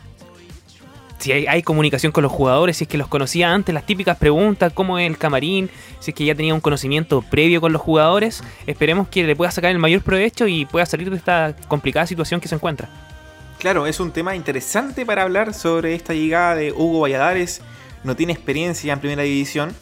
si 1.18 1.32
hay, 1.32 1.62
comunicación 1.62 2.12
con 2.12 2.22
los 2.22 2.32
jugadores, 2.32 2.76
si 2.76 2.84
es 2.84 2.88
que 2.88 2.98
los 2.98 3.08
conocía 3.08 3.52
antes, 3.52 3.74
las 3.74 3.86
típicas 3.86 4.18
preguntas, 4.18 4.72
cómo 4.74 4.98
es 4.98 5.06
el 5.06 5.16
camarín, 5.16 5.70
si 6.00 6.10
es 6.10 6.14
que 6.14 6.24
ya 6.24 6.34
tenía 6.34 6.52
un 6.52 6.60
conocimiento 6.60 7.22
previo 7.22 7.62
con 7.62 7.72
los 7.72 7.80
jugadores, 7.80 8.44
esperemos 8.66 9.08
que 9.08 9.24
le 9.24 9.34
pueda 9.34 9.50
sacar 9.50 9.70
el 9.70 9.78
mayor 9.78 10.02
provecho 10.02 10.46
y 10.46 10.66
pueda 10.66 10.84
salir 10.84 11.08
de 11.10 11.16
esta 11.16 11.56
complicada 11.66 12.06
situación 12.06 12.42
que 12.42 12.48
se 12.48 12.56
encuentra. 12.56 12.90
Claro, 13.58 13.86
es 13.86 14.00
un 14.00 14.10
tema 14.10 14.36
interesante 14.36 15.06
para 15.06 15.22
hablar 15.22 15.54
sobre 15.54 15.94
esta 15.94 16.12
llegada 16.12 16.56
de 16.56 16.72
Hugo 16.72 17.00
Valladares, 17.00 17.62
no 18.02 18.14
tiene 18.16 18.34
experiencia 18.34 18.92
en 18.92 19.00
primera 19.00 19.22
división. 19.22 19.74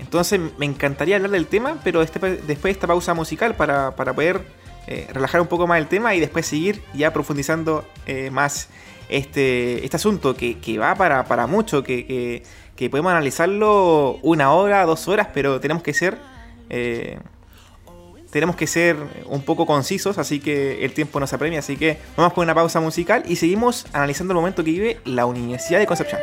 Entonces 0.00 0.40
me 0.58 0.66
encantaría 0.66 1.14
hablar 1.14 1.30
del 1.30 1.46
tema, 1.46 1.76
pero 1.84 2.02
este, 2.02 2.18
después 2.18 2.62
de 2.62 2.70
esta 2.70 2.88
pausa 2.88 3.14
musical 3.14 3.54
para, 3.54 3.94
para 3.94 4.12
poder 4.12 4.44
eh, 4.90 5.06
relajar 5.12 5.40
un 5.40 5.46
poco 5.46 5.68
más 5.68 5.78
el 5.78 5.86
tema 5.86 6.16
y 6.16 6.20
después 6.20 6.44
seguir 6.44 6.82
ya 6.94 7.12
profundizando 7.12 7.84
eh, 8.06 8.28
más 8.32 8.68
este, 9.08 9.84
este 9.84 9.94
asunto 9.94 10.34
que, 10.34 10.78
va 10.78 10.96
para, 10.96 11.24
para 11.26 11.46
mucho, 11.46 11.84
que, 11.84 12.42
podemos 12.90 13.12
analizarlo 13.12 14.18
una 14.22 14.52
hora, 14.52 14.84
dos 14.86 15.06
horas, 15.06 15.28
pero 15.32 15.60
tenemos 15.60 15.84
que 15.84 15.94
ser... 15.94 16.18
Eh, 16.70 17.20
tenemos 18.32 18.54
que 18.54 18.68
ser 18.68 18.96
un 19.26 19.42
poco 19.42 19.66
concisos, 19.66 20.18
así 20.18 20.38
que 20.38 20.84
el 20.84 20.92
tiempo 20.92 21.18
nos 21.18 21.32
apremia, 21.32 21.58
así 21.58 21.76
que 21.76 21.98
vamos 22.16 22.32
con 22.32 22.44
una 22.44 22.54
pausa 22.54 22.80
musical 22.80 23.24
y 23.26 23.34
seguimos 23.36 23.86
analizando 23.92 24.32
el 24.32 24.36
momento 24.36 24.62
que 24.62 24.70
vive 24.70 25.00
la 25.04 25.26
Universidad 25.26 25.80
de 25.80 25.86
Concepción. 25.86 26.20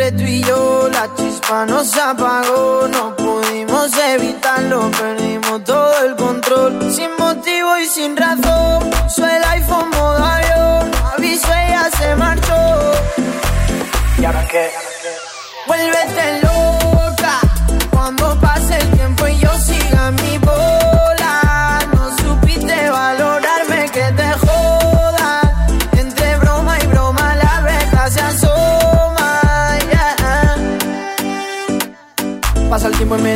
Entre 0.00 0.12
tú 0.12 0.30
y 0.30 0.40
yo 0.44 0.88
la 0.92 1.12
chispa 1.16 1.66
nos 1.66 1.96
apagó, 1.96 2.86
no 2.86 3.16
pudimos 3.16 3.90
evitarlo, 3.98 4.88
perdimos 4.92 5.64
todo 5.64 5.92
el 6.06 6.14
control, 6.14 6.94
sin 6.94 7.10
motivo 7.18 7.76
y 7.78 7.86
sin 7.86 8.16
razón. 8.16 8.90
Puso 8.90 9.26
el 9.26 9.42
iPhone 9.42 9.90
modo 9.90 10.24
avión, 10.24 10.90
aviso 11.16 11.48
ella 11.48 11.90
se 11.98 12.14
marchó. 12.14 12.92
¿Y 14.20 14.24
ahora 14.24 14.46
qué? 14.46 14.70
Vuélvete 15.66 16.42
loca 16.42 16.87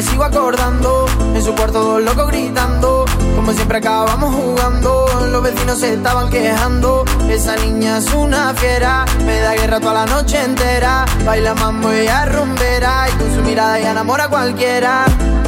sigo 0.02 0.24
acordando. 0.24 1.06
En 1.34 1.42
su 1.42 1.54
cuarto 1.54 1.82
dos 1.82 2.02
locos 2.02 2.28
gritando. 2.28 3.04
Como 3.36 3.52
siempre 3.52 3.78
acabamos 3.78 4.34
jugando. 4.34 5.06
Los 5.30 5.42
vecinos 5.42 5.78
se 5.78 5.94
estaban 5.94 6.30
quejando. 6.30 7.04
Esa 7.28 7.56
niña 7.56 7.98
es 7.98 8.12
una 8.12 8.52
fiera. 8.54 9.04
Me 9.24 9.40
da 9.40 9.54
guerra 9.54 9.80
toda 9.80 9.94
la 9.94 10.06
noche 10.06 10.42
entera. 10.42 11.04
Baila 11.24 11.54
mambo 11.54 11.92
y 11.92 12.06
rumbera. 12.26 13.08
Y 13.08 13.12
con 13.18 13.34
su 13.34 13.42
mirada 13.42 13.78
ya 13.78 13.92
enamora 13.92 14.24
a 14.24 14.28
cualquiera. 14.28 15.04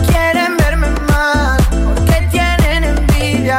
Quieren 0.06 0.56
verme 0.56 0.88
mal. 1.08 1.58
Porque 1.70 2.28
tienen 2.30 2.84
envidia. 2.84 3.58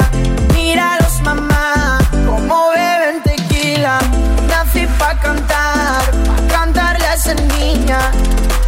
Míralos, 0.53 1.21
mamá. 1.21 1.99
Como 2.25 2.69
beben 2.69 3.21
tequila. 3.23 3.99
Nací 4.47 4.87
pa' 4.97 5.19
cantar. 5.19 6.03
Pa' 6.11 6.57
cantarle 6.57 7.05
a 7.05 7.13
esa 7.13 7.33
niña. 7.33 7.99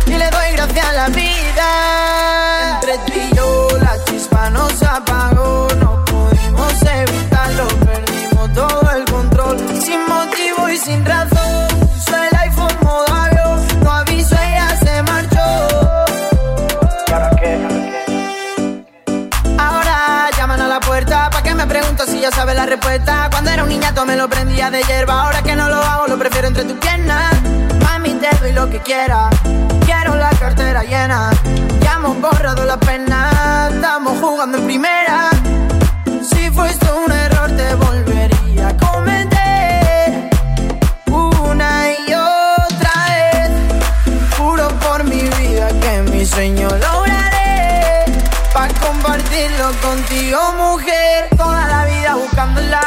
Y 0.05 0.12
le 0.12 0.29
doy 0.29 0.51
gracias 0.53 0.86
a 0.86 0.93
la 0.93 1.07
vida. 1.10 1.26
Entre 2.74 2.97
tú 3.05 3.13
y 3.15 3.36
yo 3.36 3.67
la 3.79 3.93
chispa 4.05 4.50
nos 4.50 4.81
apagó. 4.83 5.67
No 5.79 6.05
pudimos 6.05 6.74
evitarlo, 6.81 7.67
perdimos 7.86 8.53
todo 8.53 8.91
el 8.95 9.05
control. 9.05 9.57
Sin 9.81 10.07
motivo 10.07 10.69
y 10.69 10.77
sin 10.77 11.05
razón. 11.05 11.67
Puso 11.79 12.15
el 12.24 12.38
iPhone 12.38 12.77
modo 12.83 13.13
avión. 13.13 13.67
No 13.83 13.91
aviso, 13.91 14.36
ella 14.36 14.77
se 14.83 15.03
marchó. 15.03 15.47
Ahora 19.57 20.29
llaman 20.38 20.62
a 20.62 20.67
la 20.67 20.79
puerta 20.79 21.29
pa' 21.29 21.41
que 21.41 21.55
me 21.55 21.65
pregunto 21.65 22.05
si 22.05 22.19
ya 22.19 22.31
sabe 22.31 22.53
la 22.53 22.65
respuesta. 22.65 23.29
Cuando 23.31 23.50
era 23.51 23.63
un 23.63 23.69
niñato 23.69 24.05
me 24.05 24.15
lo 24.15 24.29
prendía 24.29 24.69
de 24.69 24.83
hierba. 24.83 25.24
Ahora 25.24 25.41
que 25.41 25.55
no 25.55 25.67
lo 25.69 25.75
hago, 25.77 26.07
lo 26.07 26.17
prefiero 26.17 26.47
entre 26.47 26.63
tus 26.63 26.77
piernas. 26.77 27.33
Mami, 27.83 28.13
te 28.13 28.29
doy 28.39 28.53
lo 28.53 28.69
que 28.69 28.79
quiera. 28.79 29.29
Quiero 29.88 30.15
la 30.15 30.29
cartera 30.32 30.84
llena. 30.84 31.32
Ya 31.79 31.94
hemos 31.94 32.20
borrado 32.20 32.65
la 32.65 32.77
pena. 32.77 33.70
Estamos 33.74 34.20
jugando 34.20 34.58
en 34.58 34.65
primera. 34.65 35.29
Si 36.29 36.51
fuiste 36.51 36.88
un 36.91 37.10
error, 37.10 37.50
te 37.56 37.74
volvería 37.75 38.67
a 38.67 38.77
cometer. 38.86 40.29
Una 41.10 41.72
y 42.06 42.13
otra 42.13 42.94
vez. 43.13 43.50
Juro 44.38 44.67
por 44.86 45.06
mi 45.06 45.22
vida 45.22 45.70
que 45.79 46.01
mi 46.12 46.25
sueño 46.25 46.67
lograré. 46.67 48.03
Pa' 48.53 48.67
compartirlo 48.86 49.72
contigo, 49.82 50.39
mujer. 50.58 51.29
Toda 51.38 51.65
la 51.65 51.86
vida 51.86 52.15
buscándola. 52.15 52.82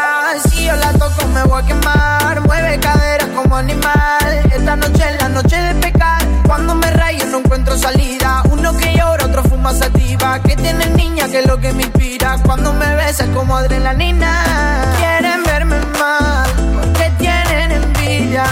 Si 0.51 0.67
yo 0.67 0.77
la 0.77 0.93
toco, 0.93 1.27
me 1.29 1.45
voy 1.45 1.63
a 1.63 1.67
quemar. 1.67 2.41
Mueve 2.43 2.79
caderas 2.79 3.29
como 3.35 3.57
animal. 3.57 4.33
Esta 4.55 4.77
noche 4.77 5.03
es 5.11 5.23
la 5.23 5.29
noche 5.31 5.57
de 5.57 5.75
pecar. 5.77 6.21
Cuando 6.47 6.75
me 6.75 6.90
rayo, 7.11 7.27
no 7.27 7.39
encuentro 7.39 7.77
salida. 7.77 8.43
Uno 8.51 8.77
que 8.77 8.95
llora, 8.97 9.27
otro 9.27 9.43
fuma 9.45 9.73
sativa. 9.75 10.41
Que 10.43 10.57
tiene 10.57 10.87
niña, 10.91 11.29
que 11.29 11.41
es 11.41 11.47
lo 11.47 11.59
que 11.59 11.73
me 11.73 11.85
inspira. 11.85 12.37
Cuando 12.45 12.73
me 12.73 12.95
besas, 12.95 13.29
como 13.35 13.57
adrenalina. 13.57 14.33
Quieren 14.99 15.43
verme 15.45 15.77
mal, 15.99 16.49
porque 16.75 17.11
tienen 17.19 17.73
envidia. 17.73 18.45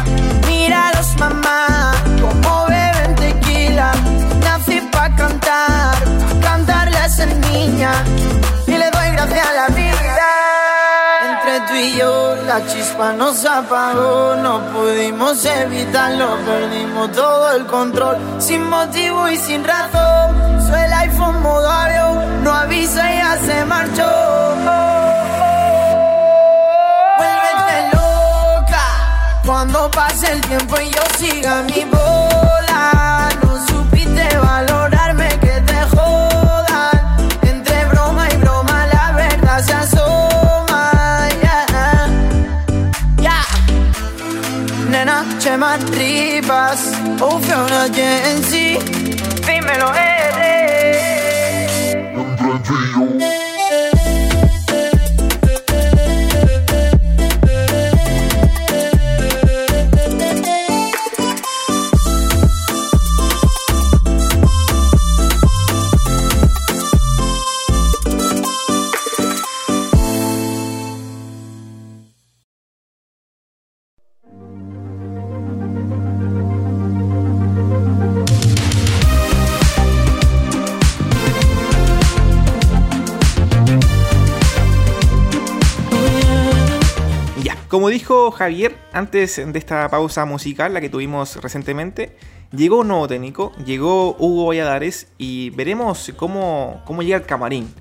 Míralos, 0.46 1.16
mamá, 1.18 1.92
como 2.20 2.66
beben 2.66 3.14
tequila. 3.14 3.92
Nací 4.42 4.80
pa' 4.92 5.10
cantar, 5.16 5.98
pa' 6.04 6.40
cantarle 6.40 6.98
a 6.98 7.06
esa 7.06 7.26
niña. 7.26 7.92
La 12.58 12.66
chispa 12.66 13.12
nos 13.12 13.44
apagó, 13.44 14.34
no 14.36 14.60
pudimos 14.72 15.44
evitarlo, 15.44 16.36
perdimos 16.44 17.12
todo 17.12 17.52
el 17.52 17.66
control, 17.66 18.16
sin 18.38 18.68
motivo 18.68 19.28
y 19.28 19.36
sin 19.36 19.64
razón. 19.64 20.60
Soy 20.66 20.80
el 20.80 20.92
iPhone 20.92 21.42
modo 21.42 21.70
avión, 21.70 22.42
no 22.42 22.52
avisa 22.52 23.12
y 23.12 23.16
ya 23.18 23.38
se 23.46 23.64
marchó. 23.64 24.10
Vuélvete 27.18 27.96
loca 27.96 28.86
cuando 29.46 29.90
pase 29.90 30.32
el 30.32 30.40
tiempo 30.40 30.76
y 30.80 30.90
yo 30.90 31.02
siga 31.18 31.62
mi 31.62 31.84
bola. 31.84 32.97
Rivas, 45.92 46.92
o 47.20 47.38
Fiona 47.40 47.88
Jensi, 47.88 48.78
dímelo 49.46 49.94
eres. 49.94 50.17
Como 87.88 87.94
dijo 87.94 88.30
Javier 88.32 88.76
antes 88.92 89.36
de 89.36 89.58
esta 89.58 89.88
pausa 89.88 90.26
musical, 90.26 90.74
la 90.74 90.82
que 90.82 90.90
tuvimos 90.90 91.36
recientemente, 91.36 92.14
llegó 92.52 92.80
un 92.80 92.88
nuevo 92.88 93.08
técnico, 93.08 93.50
llegó 93.64 94.14
Hugo 94.18 94.48
Valladares 94.48 95.08
y 95.16 95.48
veremos 95.56 96.12
cómo, 96.14 96.82
cómo 96.84 97.02
llega 97.02 97.16
el 97.16 97.24
camarín, 97.24 97.72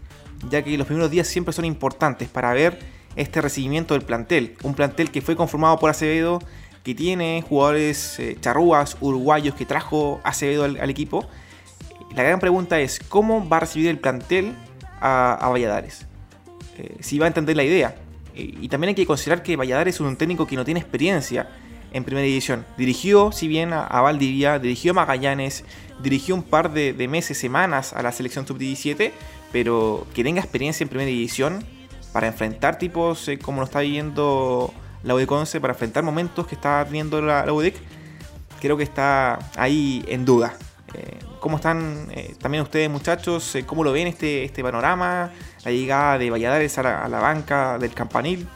ya 0.50 0.64
que 0.64 0.78
los 0.78 0.88
primeros 0.88 1.12
días 1.12 1.28
siempre 1.28 1.52
son 1.52 1.66
importantes 1.66 2.30
para 2.30 2.54
ver 2.54 2.80
este 3.18 3.42
recibimiento 3.42 3.96
del 3.96 4.04
plantel. 4.04 4.56
Un 4.64 4.76
plantel 4.76 5.12
que 5.12 5.22
fue 5.22 5.36
conformado 5.36 5.78
por 5.78 5.90
Acevedo, 5.90 6.40
que 6.86 6.96
tiene 6.96 7.44
jugadores 7.46 8.18
eh, 8.18 8.38
charrúas, 8.40 8.96
uruguayos 9.02 9.56
que 9.56 9.66
trajo 9.66 10.22
Acevedo 10.24 10.64
al, 10.64 10.90
equipo. 10.90 11.28
La 12.16 12.24
gran 12.24 12.40
pregunta 12.40 12.80
es, 12.80 13.02
¿cómo 13.10 13.46
va 13.50 13.58
a 13.58 13.60
recibir 13.60 13.90
el 13.90 14.00
plantel 14.00 14.56
a, 15.02 15.50
Valladares? 15.52 16.08
Eh, 16.78 16.96
si 17.02 17.20
va 17.20 17.26
a 17.26 17.28
entender 17.28 17.58
la 17.58 17.66
idea. 17.66 18.07
Y 18.38 18.70
también 18.70 18.90
hay 18.90 18.96
que 18.96 19.06
considerar 19.06 19.44
que 19.44 19.56
Valladares 19.56 19.96
es 19.96 20.02
un 20.02 20.16
técnico 20.16 20.46
que 20.46 20.56
no 20.56 20.66
tiene 20.66 20.80
experiencia 20.80 21.50
en 21.92 22.04
primera 22.04 22.26
división. 22.26 22.66
Dirigió, 22.78 23.32
si 23.32 23.48
bien, 23.48 23.74
a, 23.74 24.02
Valdivia, 24.02 24.60
dirigió 24.60 24.92
a 24.92 24.96
Magallanes, 24.96 25.64
dirigió 26.02 26.36
un 26.36 26.44
par 26.44 26.72
de, 26.72 26.94
de 26.94 27.08
meses, 27.08 27.38
semanas 27.38 27.94
a 27.94 28.02
la 28.02 28.12
selección 28.12 28.46
sub-17, 28.46 29.12
pero 29.52 30.06
que 30.14 30.24
tenga 30.24 30.42
experiencia 30.42 30.84
en 30.84 30.90
primera 30.90 31.10
división 31.10 31.64
para 32.12 32.28
enfrentar 32.28 32.78
tipos 32.78 33.28
eh, 33.28 33.38
como 33.38 33.62
lo 33.62 33.66
está 33.66 33.82
viviendo 33.82 34.74
la 35.04 35.16
UDEC 35.16 35.32
11, 35.32 35.62
para 35.62 35.74
enfrentar 35.74 36.04
momentos 36.04 36.48
que 36.48 36.56
está 36.56 36.84
teniendo 36.86 37.22
la, 37.22 37.52
UDEC, 37.52 37.76
creo 38.60 38.78
que 38.78 38.84
está 38.84 39.40
ahí 39.56 40.04
en 40.08 40.26
duda. 40.26 40.56
Eh, 40.94 41.20
¿Cómo 41.40 41.58
están 41.58 42.08
eh, 42.12 42.36
también 42.40 42.64
ustedes 42.64 42.90
muchachos? 42.90 43.58
¿Cómo 43.66 43.84
lo 43.84 43.92
ven 43.92 44.08
este, 44.08 44.46
este 44.46 44.64
panorama? 44.64 45.32
La 45.64 45.72
llegada 45.72 46.18
de 46.18 46.30
Valladares 46.30 46.78
a 46.78 47.08
la, 47.08 47.20
banca 47.20 47.78
del 47.78 47.94
campanil. 47.94 48.48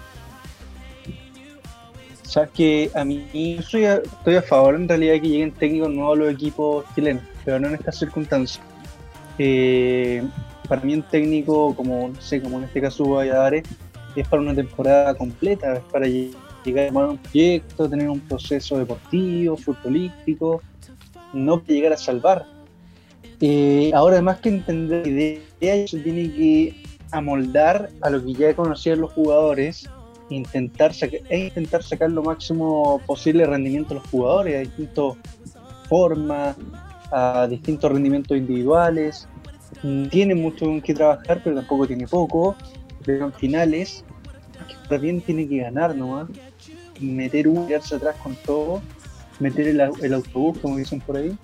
Sabes 2.23 2.49
que 2.51 2.91
a 2.95 3.03
mí 3.03 3.59
soy 3.61 3.83
estoy 3.83 4.35
a 4.35 4.41
favor 4.41 4.75
en 4.75 4.87
realidad 4.87 5.13
de 5.13 5.21
que 5.21 5.27
lleguen 5.27 5.51
técnicos 5.51 5.89
nuevos 5.89 6.17
a 6.17 6.19
los 6.21 6.33
equipos 6.33 6.85
chilenos, 6.95 7.23
pero 7.43 7.59
no 7.59 7.67
en 7.67 7.75
estas 7.75 7.99
circunstancias. 7.99 8.63
Eh, 9.37 10.23
para 10.67 10.81
mí 10.81 10.93
un 10.93 11.03
técnico 11.03 11.75
como, 11.75 12.13
sé, 12.19 12.41
como 12.41 12.59
en 12.59 12.63
este 12.63 12.79
caso 12.79 13.03
Valladares, 13.03 13.63
es 14.15 14.27
para 14.27 14.41
una 14.41 14.55
temporada 14.55 15.13
completa, 15.15 15.73
es 15.73 15.83
para 15.91 16.05
llegar 16.07 16.87
a 16.95 17.07
un 17.09 17.17
proyecto, 17.17 17.89
tener 17.89 18.09
un 18.09 18.19
proceso 18.21 18.77
deportivo, 18.77 19.57
futbolístico, 19.57 20.61
no 21.33 21.63
llegar 21.65 21.93
a 21.93 21.97
salvar. 21.97 22.45
Eh, 23.39 23.91
ahora, 23.93 24.15
además 24.15 24.39
que 24.39 24.49
entender 24.49 25.07
la 25.07 25.11
idea, 25.61 25.87
se 25.87 25.99
tiene 25.99 26.31
que 26.31 26.83
amoldar 27.11 27.89
a 28.01 28.09
lo 28.09 28.23
que 28.23 28.33
ya 28.33 28.55
conocían 28.55 29.01
los 29.01 29.11
jugadores 29.13 29.89
intentar 30.29 30.93
e 31.29 31.39
intentar 31.39 31.83
sacar 31.83 32.09
lo 32.09 32.23
máximo 32.23 33.01
posible 33.05 33.45
rendimiento 33.45 33.93
a 33.93 33.97
los 33.97 34.07
jugadores 34.07 34.55
a 34.55 34.59
distintas 34.59 35.17
formas, 35.89 36.55
a 37.11 37.47
distintos 37.47 37.91
rendimientos 37.91 38.37
individuales 38.37 39.27
tiene 40.09 40.35
mucho 40.35 40.65
que 40.83 40.93
trabajar, 40.93 41.41
pero 41.43 41.55
tampoco 41.55 41.87
tiene 41.87 42.07
poco. 42.07 42.55
Pero 43.03 43.25
en 43.25 43.33
finales, 43.33 44.03
bien 44.99 45.21
tiene 45.21 45.47
que 45.47 45.57
ganar 45.57 45.95
nomás. 45.95 46.27
Meter 46.99 47.47
un, 47.47 47.67
quedarse 47.67 47.95
atrás 47.95 48.15
con 48.21 48.35
todo, 48.35 48.81
meter 49.41 49.67
el, 49.67 50.13
autobús, 50.13 50.57
como 50.59 50.77
dicen 50.77 51.01
por 51.01 51.17
ahí. 51.17 51.35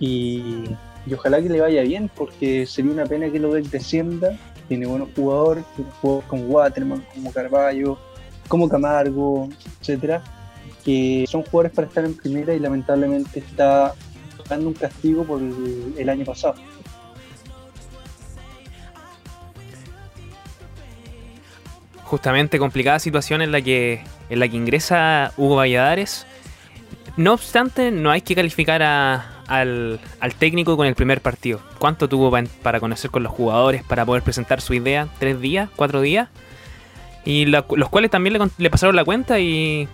Y, 0.00 0.64
ojalá 1.12 1.42
que 1.42 1.48
le 1.48 1.60
vaya 1.60 1.82
bien, 1.82 2.10
porque 2.14 2.66
sería 2.66 2.92
una 2.92 3.06
pena 3.06 3.30
que 3.30 3.38
lo 3.38 3.52
descienda. 3.52 4.38
Tiene 4.68 4.86
buenos 4.86 5.08
jugadores, 5.14 5.64
tiene 5.76 5.90
jugadores 6.00 6.28
como 6.28 6.42
Waterman, 6.44 7.04
como 7.14 7.32
Carballo, 7.32 7.98
como 8.48 8.68
Camargo, 8.68 9.48
etcétera, 9.80 10.22
que 10.84 11.24
son 11.28 11.42
jugadores 11.42 11.72
para 11.72 11.88
estar 11.88 12.04
en 12.04 12.14
primera 12.14 12.54
y 12.54 12.58
lamentablemente 12.58 13.40
está 13.40 13.92
dando 14.48 14.68
un 14.68 14.74
castigo 14.74 15.24
por 15.24 15.40
el 15.42 16.08
año 16.08 16.24
pasado. 16.24 16.54
justamente 22.12 22.58
complicada 22.58 22.98
situación 22.98 23.40
en 23.40 23.52
la 23.52 23.62
que, 23.62 24.04
en 24.28 24.38
la 24.38 24.46
que 24.46 24.58
ingresa 24.58 25.32
Hugo 25.38 25.56
Valladares. 25.56 26.26
No 27.16 27.34
obstante, 27.34 27.90
no 27.90 28.10
hay 28.10 28.22
que 28.22 28.34
calificar 28.34 28.82
al, 28.82 30.00
técnico 30.38 30.76
con 30.76 30.86
el 30.86 30.94
primer 30.94 31.20
partido. 31.20 31.60
¿Cuánto 31.78 32.08
tuvo 32.08 32.32
para 32.62 32.80
conocer 32.80 33.10
con 33.10 33.22
los 33.22 33.32
jugadores, 33.32 33.82
para 33.84 34.06
poder 34.06 34.22
presentar 34.22 34.60
su 34.60 34.72
idea? 34.72 35.08
¿Tres 35.18 35.40
días? 35.40 35.68
¿Cuatro 35.76 36.00
días? 36.00 36.28
Y 37.24 37.44
los 37.46 37.88
cuales 37.90 38.10
también 38.10 38.50
le, 38.56 38.70
pasaron 38.70 38.96
la 38.96 39.04
cuenta 39.04 39.38
y 39.40 39.88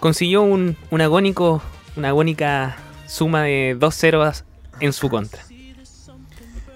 consiguió 0.00 0.42
un, 0.42 0.76
agónico, 1.00 1.62
una 1.96 2.08
agónica 2.08 2.76
suma 3.06 3.42
de 3.42 3.76
dos 3.78 3.94
ceros 3.94 4.44
en 4.80 4.92
su 4.92 5.08
contra. 5.08 5.42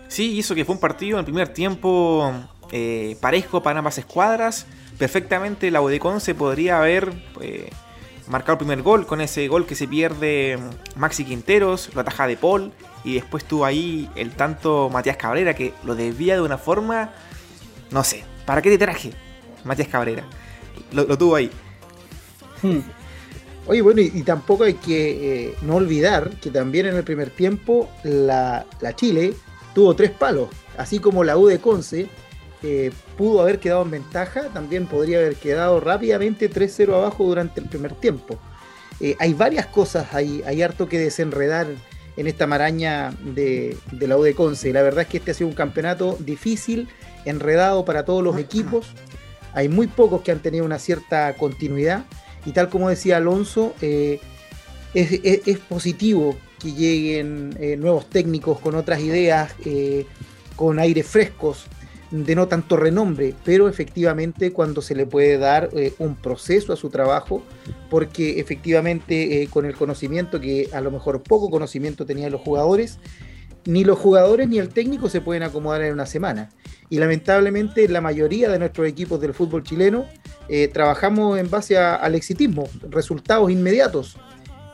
Sí, 0.06 0.38
hizo 0.38 0.54
que 0.54 0.64
fue 0.64 0.76
un 0.76 0.80
partido 0.80 1.16
en 1.16 1.20
el 1.20 1.24
primer 1.24 1.48
tiempo 1.48 2.32
eh, 2.70 3.16
parejo 3.20 3.62
para 3.62 3.80
ambas 3.80 3.98
escuadras. 3.98 4.66
Perfectamente 4.98 5.70
la 5.70 5.80
se 6.20 6.34
podría 6.34 6.78
haber 6.78 7.12
eh, 7.40 7.70
marcado 8.28 8.52
el 8.54 8.58
primer 8.58 8.82
gol 8.82 9.06
con 9.06 9.20
ese 9.20 9.48
gol 9.48 9.66
que 9.66 9.74
se 9.74 9.88
pierde 9.88 10.58
mm, 10.58 10.98
Maxi 10.98 11.24
Quinteros, 11.24 11.94
lo 11.94 12.00
ataja 12.00 12.26
de 12.26 12.36
Paul 12.36 12.72
y 13.04 13.14
después 13.14 13.44
tuvo 13.44 13.64
ahí 13.64 14.08
el 14.16 14.32
tanto 14.32 14.90
Matías 14.90 15.16
Cabrera 15.16 15.54
que 15.54 15.72
lo 15.84 15.94
desvía 15.94 16.34
de 16.34 16.42
una 16.42 16.58
forma, 16.58 17.10
no 17.90 18.04
sé, 18.04 18.24
¿para 18.44 18.62
qué 18.62 18.70
te 18.70 18.78
traje? 18.78 19.12
Matías 19.64 19.88
Cabrera, 19.88 20.24
lo, 20.92 21.18
tuvo 21.18 21.36
ahí. 21.36 21.50
Hmm. 22.62 22.80
Oye, 23.66 23.82
bueno, 23.82 24.00
y, 24.00 24.22
tampoco 24.22 24.64
hay 24.64 24.74
que 24.74 25.48
eh, 25.48 25.54
no 25.62 25.76
olvidar 25.76 26.30
que 26.40 26.50
también 26.50 26.86
en 26.86 26.96
el 26.96 27.04
primer 27.04 27.28
tiempo 27.28 27.90
la, 28.02 28.64
la 28.80 28.96
Chile 28.96 29.34
tuvo 29.74 29.94
tres 29.94 30.10
palos, 30.10 30.48
así 30.78 30.98
como 30.98 31.22
la 31.22 31.36
U 31.36 31.46
de 31.46 31.60
Conce 31.60 32.08
pudo 33.16 33.40
haber 33.40 33.60
quedado 33.60 33.82
en 33.82 33.90
ventaja, 33.90 34.48
también 34.52 34.86
podría 34.86 35.18
haber 35.18 35.36
quedado 35.36 35.80
rápidamente 35.80 36.50
3-0 36.50 36.94
abajo 36.94 37.24
durante 37.24 37.60
el 37.60 37.68
primer 37.68 37.92
tiempo. 37.94 38.38
Eh, 39.00 39.16
hay 39.20 39.32
varias 39.32 39.66
cosas, 39.66 40.12
hay, 40.12 40.42
hay 40.44 40.62
harto 40.62 40.88
que 40.88 40.98
desenredar 40.98 41.68
en 42.16 42.26
esta 42.26 42.46
maraña 42.46 43.12
de, 43.22 43.76
la 43.92 44.16
U 44.16 44.22
de 44.22 44.34
Conce. 44.34 44.72
La 44.72 44.82
verdad 44.82 45.02
es 45.02 45.08
que 45.08 45.18
este 45.18 45.30
ha 45.30 45.34
sido 45.34 45.48
un 45.48 45.54
campeonato 45.54 46.16
difícil, 46.18 46.88
enredado 47.24 47.84
para 47.84 48.04
todos 48.04 48.24
los 48.24 48.38
equipos. 48.38 48.88
Hay 49.54 49.68
muy 49.68 49.86
pocos 49.86 50.22
que 50.22 50.32
han 50.32 50.40
tenido 50.40 50.64
una 50.64 50.80
cierta 50.80 51.32
continuidad. 51.34 52.04
Y 52.44 52.52
tal 52.52 52.68
como 52.68 52.88
decía 52.88 53.18
Alonso, 53.18 53.74
eh, 53.80 54.20
es, 54.94 55.58
positivo 55.58 56.36
que 56.58 56.72
lleguen 56.72 57.56
eh, 57.60 57.76
nuevos 57.76 58.10
técnicos 58.10 58.58
con 58.58 58.74
otras 58.74 59.00
ideas, 59.00 59.52
con 60.56 60.80
aires 60.80 61.06
frescos 61.06 61.66
de 62.10 62.34
no 62.34 62.48
tanto 62.48 62.76
renombre, 62.76 63.34
pero 63.44 63.68
efectivamente 63.68 64.52
cuando 64.52 64.80
se 64.80 64.94
le 64.94 65.06
puede 65.06 65.36
dar 65.38 65.68
eh, 65.72 65.92
un 65.98 66.16
proceso 66.16 66.72
a 66.72 66.76
su 66.76 66.88
trabajo, 66.88 67.42
porque 67.90 68.40
efectivamente 68.40 69.42
eh, 69.42 69.48
con 69.48 69.66
el 69.66 69.76
conocimiento 69.76 70.40
que 70.40 70.70
a 70.72 70.80
lo 70.80 70.90
mejor 70.90 71.22
poco 71.22 71.50
conocimiento 71.50 72.06
tenían 72.06 72.32
los 72.32 72.40
jugadores, 72.40 72.98
ni 73.66 73.84
los 73.84 73.98
jugadores 73.98 74.48
ni 74.48 74.58
el 74.58 74.70
técnico 74.70 75.10
se 75.10 75.20
pueden 75.20 75.42
acomodar 75.42 75.82
en 75.82 75.92
una 75.92 76.06
semana. 76.06 76.48
Y 76.88 76.98
lamentablemente 76.98 77.86
la 77.88 78.00
mayoría 78.00 78.48
de 78.48 78.58
nuestros 78.58 78.88
equipos 78.88 79.20
del 79.20 79.34
fútbol 79.34 79.62
chileno 79.62 80.06
eh, 80.48 80.68
trabajamos 80.68 81.38
en 81.38 81.50
base 81.50 81.76
al 81.76 82.14
exitismo, 82.14 82.66
resultados 82.88 83.50
inmediatos. 83.50 84.16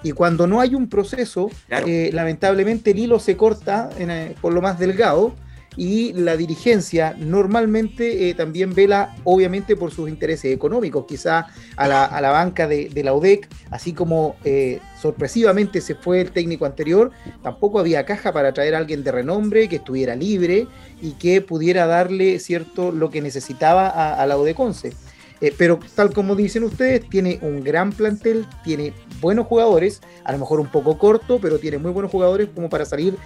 Y 0.04 0.12
cuando 0.12 0.46
no 0.46 0.60
hay 0.60 0.74
un 0.76 0.88
proceso, 0.88 1.50
lamentablemente 1.68 2.92
el 2.92 2.98
hilo 2.98 3.18
se 3.18 3.38
corta 3.38 3.88
por 4.42 4.52
lo 4.52 4.60
más 4.60 4.78
delgado 4.78 5.34
y 5.76 6.12
la 6.12 6.36
dirigencia 6.36 7.14
normalmente 7.18 8.28
eh, 8.28 8.34
también 8.34 8.74
vela 8.74 9.14
obviamente 9.24 9.76
por 9.76 9.90
sus 9.90 10.08
intereses 10.08 10.52
económicos, 10.52 11.04
quizá 11.06 11.46
a 11.76 11.88
la, 11.88 12.30
banca 12.30 12.66
de, 12.66 12.90
la 13.02 13.14
UDEC, 13.14 13.48
así 13.70 13.92
como 13.92 14.36
eh, 14.44 14.80
sorpresivamente 15.00 15.80
se 15.80 15.94
fue 15.94 16.20
el 16.20 16.30
técnico 16.30 16.66
anterior, 16.66 17.10
tampoco 17.42 17.78
había 17.78 18.04
caja 18.04 18.32
para 18.32 18.52
traer 18.52 18.74
a 18.74 18.78
alguien 18.78 19.04
de 19.04 19.12
renombre 19.12 19.68
que 19.68 19.76
estuviera 19.76 20.14
libre 20.14 20.66
y 21.00 21.12
que 21.12 21.40
pudiera 21.40 21.86
darle 21.86 22.38
cierto 22.38 22.92
lo 22.92 23.10
que 23.10 23.20
necesitaba 23.20 23.88
a, 23.88 24.26
la 24.26 24.38
UDEC 24.38 24.58
11. 24.58 24.92
Eh, 25.40 25.52
pero 25.58 25.80
tal 25.94 26.12
como 26.12 26.36
dicen 26.36 26.62
ustedes, 26.62 27.08
tiene 27.08 27.38
un 27.42 27.62
gran 27.62 27.92
plantel, 27.92 28.46
tiene 28.64 28.92
buenos 29.20 29.46
jugadores, 29.46 30.00
a 30.24 30.32
lo 30.32 30.38
mejor 30.38 30.60
un 30.60 30.68
poco 30.68 30.96
corto, 30.96 31.38
pero 31.40 31.58
tiene 31.58 31.78
muy 31.78 31.90
buenos 31.90 32.12
jugadores 32.12 32.48
como 32.54 32.70
para 32.70 32.84
salir 32.84 33.16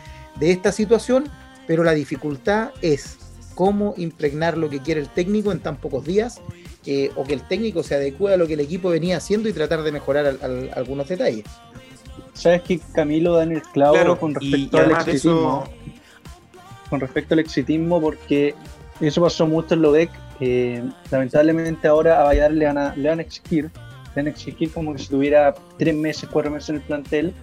de 0.40 0.50
esta 0.50 0.72
situación 0.72 1.30
pero 1.68 1.84
la 1.84 1.92
dificultad 1.92 2.70
es 2.82 3.18
cómo 3.54 3.94
impregnar 3.96 4.56
lo 4.56 4.68
que 4.70 4.80
quiere 4.80 5.00
el 5.00 5.08
técnico 5.08 5.52
en 5.52 5.60
tan 5.60 5.76
pocos 5.76 6.04
días 6.04 6.40
eh, 6.86 7.10
o 7.14 7.24
que 7.24 7.34
el 7.34 7.42
técnico 7.42 7.82
se 7.82 7.94
adecue 7.94 8.32
a 8.32 8.36
lo 8.36 8.46
que 8.46 8.54
el 8.54 8.60
equipo 8.60 8.88
venía 8.88 9.18
haciendo 9.18 9.48
y 9.48 9.52
tratar 9.52 9.82
de 9.82 9.92
mejorar 9.92 10.38
algunos 10.74 11.08
detalles. 11.08 11.44
Sabes 12.32 12.62
que 12.62 12.80
Camilo 12.94 13.34
da 13.34 13.42
en 13.42 13.52
el 13.52 13.62
clavo 13.62 14.18
con 14.18 14.34
respecto 14.34 14.78
al 14.78 14.92
exitismo. 14.92 15.64
Con 16.88 17.00
respecto 17.00 17.34
al 17.34 17.40
exitismo, 17.40 18.00
porque 18.00 18.54
eso 19.00 19.20
pasó 19.20 19.46
mucho 19.46 19.74
en 19.74 19.82
Lodec 19.82 20.10
Eh, 20.40 20.84
lamentablemente 21.10 21.88
ahora 21.88 22.20
a 22.20 22.24
Valladar 22.24 22.52
le 22.52 22.64
van 22.64 22.78
a, 22.78 22.94
le 22.94 23.08
van 23.08 23.18
a 23.18 23.22
exigir, 23.22 23.72
a 24.26 24.30
exigir 24.30 24.70
como 24.70 24.92
que 24.92 24.98
si 24.98 25.08
tuviera 25.08 25.54
tres 25.78 25.94
meses, 25.94 26.28
cuatro 26.32 26.50
meses 26.50 26.70
en 26.70 26.76
el 26.76 26.82
plantel. 26.82 27.34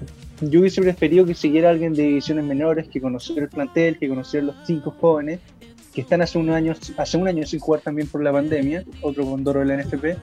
Yo 0.42 0.60
hubiese 0.60 0.82
preferido 0.82 1.26
que 1.26 1.34
siguiera 1.34 1.70
alguien 1.70 1.94
de 1.94 2.04
divisiones 2.04 2.44
menores, 2.44 2.88
que 2.90 3.00
conociera 3.00 3.44
el 3.44 3.50
plantel, 3.50 3.98
que 3.98 4.10
conociera 4.10 4.48
los 4.48 4.56
cinco 4.66 4.94
jóvenes, 5.00 5.40
que 5.94 6.02
están 6.02 6.22
hace 6.22 6.38
un 6.38 6.50
año, 6.50 6.74
hace 6.98 7.18
un 7.18 7.28
año 7.28 7.46
sin 7.46 7.60
jugar 7.60 7.82
también 7.82 8.08
por 8.08 8.22
la 8.22 8.32
pandemia, 8.34 8.84
otro 9.02 9.26
condoro 9.26 9.62
del 9.62 9.80
NFP, 9.80 10.18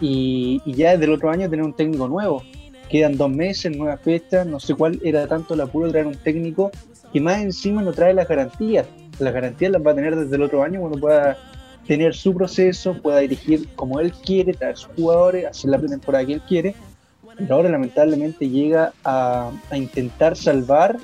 y, 0.00 0.60
y 0.64 0.74
ya 0.74 0.92
desde 0.92 1.04
el 1.04 1.12
otro 1.12 1.30
año 1.30 1.48
tener 1.48 1.64
un 1.64 1.74
técnico 1.74 2.08
nuevo. 2.08 2.42
Quedan 2.90 3.16
dos 3.16 3.30
meses, 3.30 3.76
nuevas 3.76 4.00
fechas, 4.00 4.46
no 4.46 4.60
sé 4.60 4.74
cuál 4.74 5.00
era 5.02 5.26
tanto 5.26 5.54
el 5.54 5.60
apuro 5.60 5.86
de 5.86 5.92
traer 5.92 6.06
un 6.06 6.16
técnico 6.16 6.70
que 7.12 7.20
más 7.20 7.40
encima 7.40 7.82
no 7.82 7.92
trae 7.92 8.14
las 8.14 8.28
garantías. 8.28 8.86
Las 9.18 9.32
garantías 9.32 9.72
las 9.72 9.84
va 9.84 9.92
a 9.92 9.94
tener 9.94 10.14
desde 10.14 10.36
el 10.36 10.42
otro 10.42 10.62
año 10.62 10.80
cuando 10.80 10.98
pueda 10.98 11.36
tener 11.86 12.14
su 12.14 12.34
proceso, 12.34 13.00
pueda 13.00 13.18
dirigir 13.18 13.68
como 13.76 14.00
él 14.00 14.12
quiere, 14.12 14.52
traer 14.52 14.76
sus 14.76 14.90
jugadores, 14.96 15.46
hacer 15.46 15.70
la 15.70 15.78
pretemporada 15.78 16.26
que 16.26 16.34
él 16.34 16.42
quiere. 16.42 16.74
Pero 17.36 17.54
ahora 17.54 17.68
lamentablemente 17.68 18.48
llega 18.48 18.92
a, 19.04 19.50
a 19.70 19.76
intentar 19.76 20.36
salvar 20.36 20.96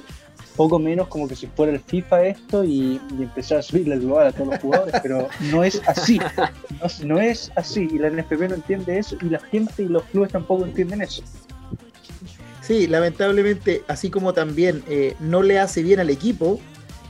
poco 0.57 0.79
menos 0.79 1.09
como 1.09 1.29
que 1.29 1.37
si 1.37 1.47
fuera 1.47 1.73
el 1.73 1.81
FIFA 1.81 2.27
esto 2.27 2.65
y, 2.65 3.01
y 3.19 3.23
empezar 3.23 3.59
a 3.59 3.63
subirle 3.63 3.95
el 3.95 4.01
global 4.01 4.29
a 4.29 4.33
todos 4.33 4.49
los 4.49 4.61
jugadores, 4.61 4.95
pero 5.03 5.29
no 5.51 5.65
es 5.65 5.81
así, 5.87 6.19
no, 6.19 7.07
no, 7.07 7.21
es 7.21 7.51
así 7.57 7.89
y 7.91 7.99
la 7.99 8.11
NFP 8.11 8.49
no 8.49 8.55
entiende 8.55 8.99
eso 8.99 9.17
y 9.21 9.27
la 9.27 9.41
gente 9.41 9.83
y 9.83 9.89
los 9.89 10.03
clubes 10.05 10.33
tampoco 10.33 10.65
entienden 10.65 11.03
eso. 11.03 11.23
Sí, 12.61 12.87
lamentablemente, 12.87 13.83
así 13.89 14.09
como 14.09 14.35
también 14.35 14.85
eh, 14.89 15.17
no 15.19 15.43
le 15.43 15.59
hace 15.59 15.83
bien 15.83 15.99
al 15.99 16.11
equipo, 16.11 16.61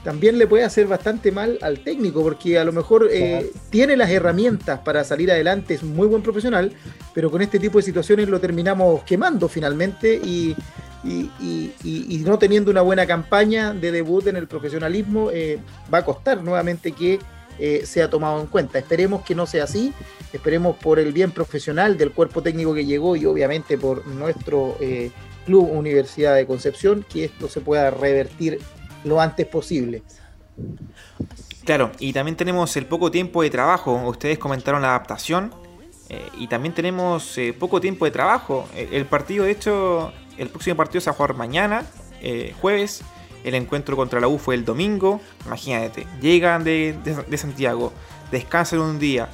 también 0.03 0.37
le 0.37 0.47
puede 0.47 0.63
hacer 0.63 0.85
bastante 0.87 1.31
mal 1.31 1.57
al 1.61 1.79
técnico, 1.79 2.21
porque 2.21 2.59
a 2.59 2.63
lo 2.63 2.73
mejor 2.73 3.07
eh, 3.11 3.51
tiene 3.69 3.95
las 3.95 4.09
herramientas 4.09 4.79
para 4.79 5.03
salir 5.03 5.31
adelante, 5.31 5.73
es 5.73 5.83
muy 5.83 6.07
buen 6.07 6.21
profesional, 6.21 6.73
pero 7.13 7.31
con 7.31 7.41
este 7.41 7.57
tipo 7.59 7.77
de 7.77 7.83
situaciones 7.83 8.27
lo 8.27 8.39
terminamos 8.39 9.03
quemando 9.03 9.47
finalmente 9.47 10.15
y, 10.15 10.55
y, 11.05 11.29
y, 11.39 11.73
y 11.83 12.17
no 12.25 12.37
teniendo 12.37 12.69
una 12.69 12.81
buena 12.81 13.05
campaña 13.05 13.73
de 13.73 13.91
debut 13.91 14.27
en 14.27 14.35
el 14.35 14.47
profesionalismo, 14.47 15.31
eh, 15.31 15.59
va 15.93 15.99
a 15.99 16.05
costar 16.05 16.43
nuevamente 16.43 16.91
que 16.91 17.19
eh, 17.57 17.83
sea 17.85 18.09
tomado 18.09 18.41
en 18.41 18.47
cuenta. 18.47 18.79
Esperemos 18.79 19.23
que 19.23 19.35
no 19.35 19.45
sea 19.45 19.63
así, 19.63 19.93
esperemos 20.33 20.75
por 20.75 20.99
el 20.99 21.13
bien 21.13 21.31
profesional 21.31 21.97
del 21.97 22.11
cuerpo 22.11 22.41
técnico 22.41 22.73
que 22.73 22.85
llegó 22.85 23.15
y 23.15 23.25
obviamente 23.25 23.77
por 23.77 24.05
nuestro 24.07 24.77
Club 25.45 25.69
Universidad 25.71 26.35
de 26.35 26.45
Concepción, 26.45 27.05
que 27.07 27.25
esto 27.25 27.47
se 27.47 27.61
pueda 27.61 27.91
revertir 27.91 28.59
lo 29.03 29.19
antes 29.19 29.45
posible. 29.47 30.03
Claro, 31.65 31.91
y 31.99 32.13
también 32.13 32.35
tenemos 32.35 32.75
el 32.77 32.85
poco 32.85 33.09
tiempo 33.11 33.41
de 33.41 33.49
trabajo. 33.49 33.93
Ustedes 34.07 34.37
comentaron 34.37 34.81
la 34.81 34.89
adaptación. 34.89 35.53
Eh, 36.09 36.21
y 36.37 36.47
también 36.47 36.73
tenemos 36.73 37.37
eh, 37.37 37.53
poco 37.57 37.79
tiempo 37.79 38.05
de 38.05 38.11
trabajo. 38.11 38.67
El, 38.75 38.93
el, 38.93 39.05
partido, 39.05 39.45
de 39.45 39.51
hecho, 39.51 40.11
el 40.37 40.49
próximo 40.49 40.75
partido 40.75 41.01
se 41.01 41.09
va 41.09 41.13
a 41.13 41.15
jugar 41.15 41.35
mañana, 41.35 41.85
eh, 42.21 42.53
jueves. 42.61 43.01
El 43.43 43.55
encuentro 43.55 43.95
contra 43.95 44.19
la 44.19 44.27
U 44.27 44.37
fue 44.37 44.55
el 44.55 44.63
domingo. 44.63 45.21
Imagínate, 45.45 46.07
llegan 46.21 46.63
de, 46.63 46.97
de, 47.03 47.15
de 47.23 47.37
Santiago, 47.37 47.91
descansan 48.31 48.79
un 48.79 48.99
día, 48.99 49.27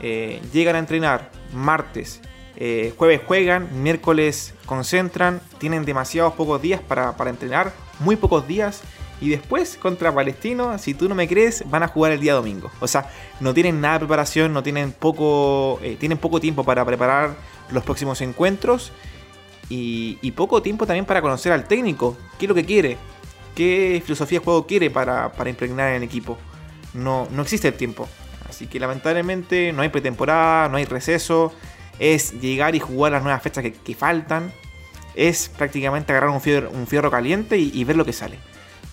eh, 0.00 0.40
llegan 0.52 0.76
a 0.76 0.78
entrenar 0.78 1.30
martes, 1.52 2.20
eh, 2.56 2.94
jueves 2.96 3.20
juegan, 3.26 3.82
miércoles 3.82 4.54
concentran, 4.66 5.40
tienen 5.58 5.84
demasiados 5.84 6.34
pocos 6.34 6.60
días 6.62 6.80
para, 6.80 7.16
para, 7.16 7.30
entrenar, 7.30 7.72
muy 7.98 8.16
pocos 8.16 8.46
días. 8.46 8.82
Y 9.20 9.30
después 9.30 9.76
contra 9.76 10.14
Palestino, 10.14 10.78
si 10.78 10.94
tú 10.94 11.08
no 11.08 11.14
me 11.14 11.26
crees, 11.26 11.68
van 11.70 11.82
a 11.82 11.88
jugar 11.88 12.12
el 12.12 12.20
día 12.20 12.34
domingo. 12.34 12.70
O 12.80 12.86
sea, 12.86 13.10
no 13.40 13.54
tienen 13.54 13.80
nada 13.80 13.94
de 13.94 14.00
preparación, 14.00 14.52
no 14.52 14.62
tienen 14.62 14.92
poco, 14.92 15.78
eh, 15.82 15.96
tienen 15.98 16.18
poco 16.18 16.38
tiempo 16.38 16.64
para 16.64 16.84
preparar 16.84 17.34
los 17.70 17.82
próximos 17.82 18.20
encuentros. 18.20 18.92
Y, 19.68 20.30
poco 20.32 20.62
tiempo 20.62 20.86
también 20.86 21.06
para 21.06 21.22
conocer 21.22 21.52
al 21.52 21.66
técnico. 21.66 22.16
¿Qué 22.38 22.44
es 22.44 22.48
lo 22.48 22.54
que 22.54 22.64
quiere? 22.64 22.98
¿Qué 23.54 24.00
filosofía 24.04 24.38
de 24.38 24.44
juego 24.44 24.66
quiere 24.66 24.90
para, 24.90 25.32
para 25.32 25.50
impregnar 25.50 25.88
en 25.90 25.96
el 25.96 26.02
equipo? 26.02 26.38
No, 26.94 27.26
no 27.32 27.42
existe 27.42 27.68
el 27.68 27.74
tiempo. 27.74 28.06
Así 28.48 28.68
que 28.68 28.78
lamentablemente 28.78 29.72
no 29.72 29.82
hay 29.82 29.88
pretemporada, 29.88 30.68
no 30.68 30.76
hay 30.76 30.84
receso 30.84 31.52
es 31.98 32.40
llegar 32.40 32.74
y 32.74 32.80
jugar 32.80 33.12
las 33.12 33.22
nuevas 33.22 33.42
fechas 33.42 33.64
que, 33.64 33.94
faltan. 33.94 34.52
Es 35.14 35.48
prácticamente 35.48 36.12
agarrar 36.12 36.30
un 36.30 36.40
fierro, 36.40 36.70
un 36.70 36.86
fierro 36.86 37.10
caliente 37.10 37.56
y, 37.58 37.84
ver 37.84 37.96
lo 37.96 38.04
que 38.04 38.12
sale. 38.12 38.38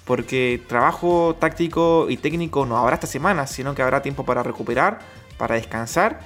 Porque 0.06 0.62
trabajo 0.68 1.36
táctico 1.40 2.08
y 2.10 2.18
técnico 2.18 2.66
no 2.66 2.78
habrá 2.78 2.96
esta 2.96 3.08
semana, 3.08 3.48
sino 3.48 3.74
que 3.74 3.82
habrá 3.82 4.02
tiempo 4.02 4.26
para 4.26 4.44
recuperar, 4.44 5.00
para 5.38 5.56
descansar 5.56 6.20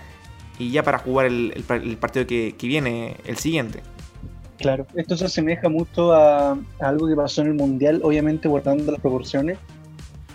y 0.59 0.71
ya 0.71 0.83
para 0.83 0.97
jugar 0.97 1.27
el, 1.27 1.97
partido 1.99 2.25
que, 2.25 2.55
viene, 2.61 3.17
el 3.25 3.37
siguiente. 3.37 3.83
Claro, 4.57 4.87
esto 4.95 5.15
se 5.15 5.25
asemeja 5.25 5.69
mucho 5.69 6.13
a, 6.13 6.57
algo 6.79 7.07
que 7.07 7.15
pasó 7.15 7.41
en 7.41 7.47
el 7.47 7.53
Mundial, 7.53 8.01
obviamente 8.03 8.47
guardando 8.47 8.91
las 8.91 8.99
proporciones, 8.99 9.59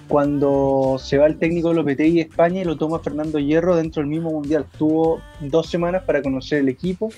cuando 0.06 0.96
se 0.98 1.18
va 1.18 1.26
el 1.26 1.38
técnico 1.38 1.70
de 1.70 1.76
Lopetegui 1.76 2.20
a 2.20 2.22
España 2.24 2.60
y 2.60 2.64
lo 2.64 2.76
toma 2.76 3.00
Fernando 3.00 3.38
Hierro 3.38 3.74
dentro 3.74 4.02
del 4.02 4.10
mismo 4.10 4.30
mundial. 4.30 4.66
Tuvo 4.78 5.20
dos 5.40 5.68
semanas 5.68 6.02
para 6.04 6.22
conocer 6.22 6.60
el 6.60 6.68
equipo, 6.68 7.08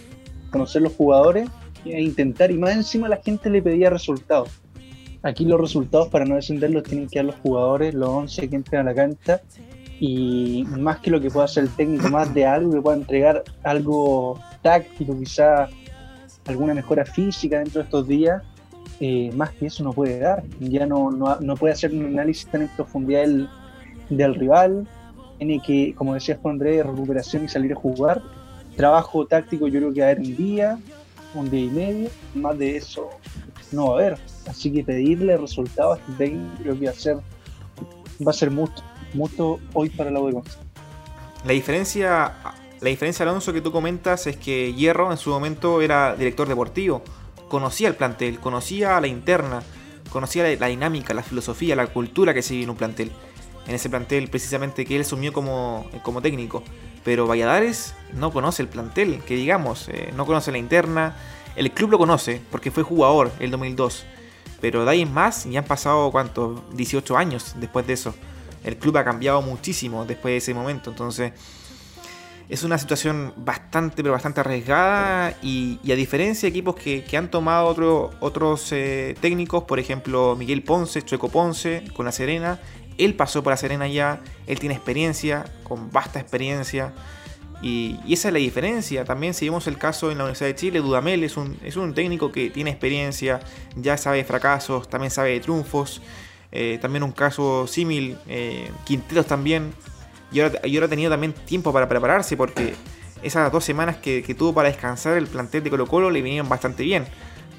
conocer 0.50 0.80
los 0.80 0.92
jugadores 0.92 1.48
e 1.84 2.00
intentar, 2.00 2.50
y 2.50 2.56
más 2.56 2.74
encima 2.74 3.08
la 3.08 3.16
gente 3.16 3.50
le 3.50 3.60
pedía 3.60 3.90
resultados. 3.90 4.48
Aquí 5.24 5.46
los 5.46 5.58
resultados 5.58 6.08
para 6.08 6.26
no 6.26 6.34
descenderlos 6.34 6.82
tienen 6.82 7.08
que 7.08 7.18
dar 7.18 7.24
los 7.24 7.36
jugadores, 7.36 7.94
los 7.94 8.10
11 8.10 8.50
que 8.50 8.56
entran 8.56 8.86
a 8.86 8.90
la 8.90 8.94
cancha, 8.94 9.40
y 9.98 10.64
más 10.68 10.98
que 10.98 11.10
lo 11.10 11.18
que 11.18 11.30
pueda 11.30 11.46
hacer 11.46 11.64
el 11.64 11.70
técnico, 11.70 12.10
más 12.10 12.34
de 12.34 12.44
algo 12.44 12.72
que 12.72 12.80
pueda 12.82 12.96
entregar 12.98 13.42
algo 13.62 14.38
táctico, 14.60 15.18
quizá 15.18 15.68
alguna 16.46 16.74
mejora 16.74 17.06
física 17.06 17.58
dentro 17.58 17.80
de 17.80 17.84
estos 17.84 18.06
días, 18.06 18.42
eh, 19.00 19.30
más 19.34 19.50
que 19.52 19.66
eso 19.66 19.82
no 19.82 19.94
puede 19.94 20.18
dar. 20.18 20.44
Ya 20.60 20.84
no, 20.84 21.10
no, 21.10 21.56
puede 21.56 21.72
hacer 21.72 21.92
un 21.92 22.04
análisis 22.04 22.46
tan 22.46 22.62
en 22.62 22.68
profundidad 22.68 23.22
del, 23.22 23.48
del 24.10 24.34
rival. 24.34 24.86
Tiene 25.38 25.60
que, 25.60 25.94
como 25.94 26.12
decías 26.12 26.38
Juan 26.42 26.56
Andrés, 26.56 26.84
recuperación 26.84 27.44
y 27.44 27.48
salir 27.48 27.72
a 27.72 27.76
jugar. 27.76 28.22
Trabajo 28.76 29.26
táctico 29.26 29.68
yo 29.68 29.80
creo 29.80 29.92
que 29.94 30.00
va 30.00 30.08
a 30.08 30.10
haber 30.10 30.22
un 30.22 30.36
día, 30.36 30.78
un 31.34 31.50
día 31.50 31.64
y 31.64 31.70
medio. 31.70 32.10
Más 32.34 32.58
de 32.58 32.76
eso 32.76 33.08
no 33.72 33.86
va 33.86 33.92
a 33.92 33.94
haber. 33.94 34.33
Así 34.48 34.72
que 34.72 34.84
pedirle 34.84 35.36
resultados 35.36 35.98
a 35.98 36.00
este 36.00 36.36
creo 36.62 36.78
que 36.78 36.86
va 36.86 36.92
a 36.92 36.94
ser, 36.94 37.16
va 37.16 38.30
a 38.30 38.34
ser 38.34 38.50
mucho, 38.50 38.82
mucho 39.14 39.58
hoy 39.72 39.88
para 39.90 40.10
la 40.10 40.20
U 40.20 40.42
La 41.44 41.52
diferencia, 41.52 42.34
la 42.80 42.88
diferencia, 42.88 43.24
Alonso, 43.24 43.52
que 43.52 43.60
tú 43.60 43.72
comentas 43.72 44.26
es 44.26 44.36
que 44.36 44.74
Hierro 44.74 45.10
en 45.10 45.18
su 45.18 45.30
momento 45.30 45.80
era 45.80 46.14
director 46.14 46.46
deportivo 46.48 47.02
conocía 47.54 47.86
el 47.86 47.94
plantel, 47.94 48.40
conocía 48.40 49.00
la 49.00 49.06
interna, 49.06 49.62
conocía 50.10 50.42
la, 50.42 50.56
la, 50.56 50.66
dinámica, 50.66 51.14
la 51.14 51.22
filosofía, 51.22 51.76
la 51.76 51.86
cultura 51.86 52.34
que 52.34 52.42
se 52.42 52.54
vive 52.54 52.64
en 52.64 52.70
un 52.70 52.76
plantel. 52.76 53.12
En 53.68 53.76
ese 53.76 53.88
plantel 53.88 54.28
precisamente 54.28 54.84
que 54.84 54.96
él 54.96 55.02
asumió 55.02 55.32
como, 55.32 55.88
como 56.02 56.20
técnico. 56.20 56.64
Pero 57.04 57.28
Valladares 57.28 57.94
no 58.12 58.32
conoce 58.32 58.62
el 58.62 58.68
plantel, 58.68 59.20
que 59.22 59.36
digamos, 59.36 59.88
eh, 59.88 60.12
no 60.16 60.26
conoce 60.26 60.50
la 60.50 60.58
interna. 60.58 61.14
El 61.54 61.70
club 61.70 61.92
lo 61.92 61.98
conoce 61.98 62.42
porque 62.50 62.72
fue 62.72 62.82
jugador 62.82 63.30
el 63.38 63.52
2002. 63.52 64.04
Pero 64.64 64.86
de 64.86 64.92
ahí 64.92 65.02
en 65.02 65.12
más 65.12 65.44
ya 65.44 65.58
han 65.58 65.66
pasado, 65.66 66.10
¿cuántos? 66.10 66.62
18 66.74 67.18
años 67.18 67.52
después 67.56 67.86
de 67.86 67.92
eso. 67.92 68.14
El 68.64 68.78
club 68.78 68.96
ha 68.96 69.04
cambiado 69.04 69.42
muchísimo 69.42 70.06
después 70.06 70.32
de 70.32 70.36
ese 70.38 70.54
momento. 70.54 70.88
Entonces 70.88 71.34
es 72.48 72.62
una 72.62 72.78
situación 72.78 73.34
bastante, 73.36 73.96
pero 73.96 74.12
bastante 74.12 74.40
arriesgada. 74.40 75.36
Y, 75.42 75.80
y 75.84 75.92
a 75.92 75.96
diferencia 75.96 76.46
de 76.46 76.48
equipos 76.48 76.76
que, 76.76 77.04
que 77.04 77.14
han 77.18 77.30
tomado 77.30 77.66
otro, 77.66 78.12
otros 78.20 78.72
eh, 78.72 79.14
técnicos, 79.20 79.64
por 79.64 79.78
ejemplo 79.78 80.34
Miguel 80.34 80.62
Ponce, 80.62 81.02
Chueco 81.02 81.28
Ponce, 81.28 81.84
con 81.94 82.06
la 82.06 82.12
Serena, 82.12 82.58
él 82.96 83.16
pasó 83.16 83.42
por 83.42 83.52
la 83.52 83.58
Serena 83.58 83.86
ya, 83.86 84.22
él 84.46 84.58
tiene 84.58 84.76
experiencia, 84.76 85.44
con 85.64 85.90
vasta 85.90 86.20
experiencia. 86.20 86.94
Y, 87.62 87.98
esa 88.08 88.28
es 88.28 88.34
la 88.34 88.40
diferencia. 88.40 89.04
También 89.04 89.34
si 89.34 89.46
vemos 89.46 89.66
el 89.66 89.78
caso 89.78 90.10
en 90.10 90.18
la 90.18 90.24
Universidad 90.24 90.48
de 90.48 90.54
Chile, 90.54 90.80
Dudamel 90.80 91.24
es 91.24 91.36
un, 91.36 91.58
es 91.64 91.76
un 91.76 91.94
técnico 91.94 92.30
que 92.30 92.50
tiene 92.50 92.70
experiencia, 92.70 93.40
ya 93.76 93.96
sabe 93.96 94.18
de 94.18 94.24
fracasos, 94.24 94.88
también 94.88 95.10
sabe 95.10 95.30
de 95.30 95.40
triunfos. 95.40 96.02
Eh, 96.52 96.78
también 96.80 97.02
un 97.02 97.10
caso 97.10 97.66
símil, 97.66 98.16
eh, 98.28 98.70
Quinteros 98.84 99.26
también, 99.26 99.74
y 100.30 100.38
ahora, 100.40 100.60
y 100.62 100.76
ahora 100.76 100.86
ha 100.86 100.88
tenido 100.88 101.10
también 101.10 101.32
tiempo 101.32 101.72
para 101.72 101.88
prepararse 101.88 102.36
porque 102.36 102.74
esas 103.24 103.50
dos 103.50 103.64
semanas 103.64 103.96
que, 103.96 104.22
que, 104.22 104.34
tuvo 104.34 104.52
para 104.52 104.68
descansar 104.68 105.16
el 105.16 105.26
plantel 105.26 105.64
de 105.64 105.70
Colo 105.70 105.86
Colo 105.86 106.10
le 106.10 106.22
vinieron 106.22 106.48
bastante 106.48 106.82
bien. 106.82 107.06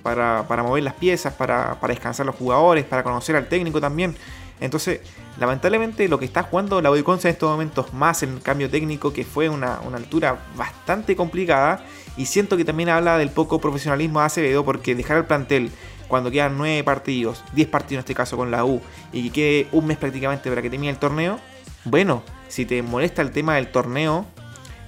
Para, 0.03 0.47
para 0.47 0.62
mover 0.62 0.84
las 0.84 0.93
piezas, 0.93 1.34
para, 1.34 1.79
para, 1.79 1.91
descansar 1.91 2.27
los 2.27 2.36
jugadores, 2.36 2.86
para 2.86 3.01
conocer 3.01 3.36
al 3.36 3.49
técnico 3.49 3.81
también. 3.81 4.15
Entonces, 4.60 5.02
lamentablemente 5.39 6.08
lo 6.08 6.18
que 6.18 6.26
está 6.26 6.44
jugando 6.44 6.82
la 6.82 6.89
Udiconce 6.91 7.28
en 7.28 7.34
estos 7.34 7.50
momentos 7.50 7.94
más 7.94 8.24
en 8.24 8.34
el 8.34 8.41
cambio 8.41 8.70
técnico, 8.70 9.12
que 9.12 9.26
fue 9.26 9.50
una, 9.50 9.80
una, 9.82 9.98
altura 9.98 10.39
bastante 10.56 11.15
complicada, 11.15 11.86
y 12.18 12.26
siento 12.26 12.56
que 12.56 12.63
también 12.63 12.89
habla 12.89 13.18
del 13.18 13.30
poco 13.30 13.60
profesionalismo 13.60 14.20
de 14.20 14.26
Acevedo, 14.28 14.63
porque 14.63 14.96
dejar 14.96 15.18
el 15.18 15.26
plantel 15.26 15.72
cuando 16.08 16.32
quedan 16.32 16.58
9 16.58 16.84
partidos, 16.84 17.44
10 17.54 17.68
partidos 17.68 18.00
en 18.00 18.00
este 18.00 18.15
caso 18.15 18.38
con 18.38 18.52
la 18.52 18.63
U, 18.63 18.82
y 19.12 19.30
que 19.30 19.32
quede 19.32 19.68
un 19.72 19.88
mes 19.88 19.98
prácticamente 19.98 20.50
para 20.50 20.62
que 20.62 20.70
termine 20.70 20.91
el 20.91 21.00
torneo, 21.00 21.39
bueno, 21.84 22.24
si 22.48 22.65
te 22.65 22.82
molesta 22.82 23.22
el 23.22 23.32
tema 23.32 23.56
del 23.56 23.68
torneo, 23.68 24.26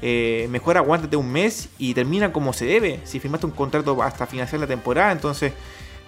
eh, 0.01 0.47
mejor 0.49 0.77
aguántate 0.77 1.15
un 1.15 1.31
mes 1.31 1.69
y 1.77 1.93
termina 1.93 2.31
como 2.31 2.53
se 2.53 2.65
debe. 2.65 2.99
Si 3.03 3.19
firmaste 3.19 3.45
un 3.45 3.51
contrato 3.51 4.01
hasta 4.01 4.27
finalizar 4.27 4.59
la 4.59 4.67
temporada, 4.67 5.11
entonces 5.11 5.53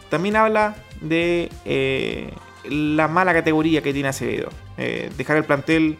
también 0.10 0.36
habla 0.36 0.76
de 1.02 1.50
eh, 1.66 2.34
la 2.66 3.08
mala 3.08 3.34
categoría 3.34 3.82
que 3.82 3.94
tiene 3.94 4.10
Acevedo. 4.10 4.50
Eh, 4.78 5.10
dejar 5.18 5.38
el 5.38 5.44
plantel 5.44 5.98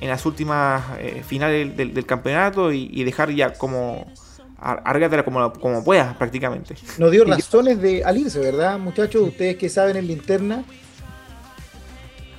en 0.00 0.08
las 0.08 0.26
últimas 0.26 0.82
finales 1.26 1.74
del, 1.76 2.06
campeonato 2.06 2.70
y, 2.70 3.02
dejar 3.04 3.30
ya 3.30 3.54
como 3.54 4.06
árgatela 4.58 5.24
como, 5.24 5.52
como 5.54 5.82
puedas 5.84 6.14
prácticamente. 6.16 6.74
Nos 6.98 7.10
dio 7.10 7.24
razones 7.24 7.80
de 7.80 8.04
al 8.04 8.18
irse, 8.18 8.38
¿verdad, 8.40 8.78
muchachos? 8.78 9.22
Ustedes 9.22 9.56
que 9.56 9.68
saben 9.68 9.96
en 9.96 10.06
linterna. 10.06 10.64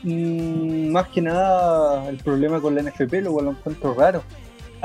Mm, 0.03 0.91
más 0.91 1.07
que 1.09 1.21
nada 1.21 2.07
el 2.09 2.17
problema 2.17 2.61
con 2.61 2.75
la 2.75 2.81
NFP, 2.81 3.21
lo 3.23 3.31
cual 3.33 3.45
lo 3.45 3.51
encuentro 3.51 3.93
raro. 3.93 4.23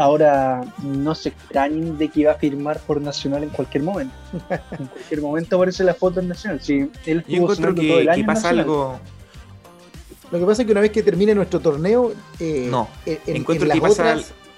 Ahora 0.02 0.64
no 0.82 1.14
se 1.14 1.28
extrañen 1.28 1.96
de 1.96 2.08
que 2.08 2.20
iba 2.22 2.32
a 2.32 2.34
firmar 2.34 2.80
por 2.80 3.00
Nacional 3.00 3.44
en 3.44 3.50
cualquier 3.50 3.84
momento. 3.84 4.12
en 4.50 4.86
cualquier 4.88 5.20
momento 5.20 5.56
aparece 5.56 5.84
la 5.84 5.94
foto 5.94 6.18
en 6.18 6.26
Nacional. 6.26 6.60
Sí, 6.60 6.90
él 7.06 7.24
Yo 7.28 7.42
encuentro 7.42 7.72
que, 7.72 7.86
todo 7.86 8.00
el 8.00 8.08
año 8.08 8.26
pasa 8.26 8.48
algo. 8.48 8.98
Lo 10.32 10.38
que 10.40 10.44
pasa 10.44 10.62
es 10.62 10.66
que 10.66 10.72
una 10.72 10.80
vez 10.80 10.90
que 10.90 11.04
termine 11.04 11.36
nuestro 11.36 11.60
torneo, 11.60 12.12
eh, 12.40 12.66
no, 12.68 12.88
en, 13.06 13.18
encuentro 13.36 13.68
que 13.68 13.80
pasa 13.80 14.16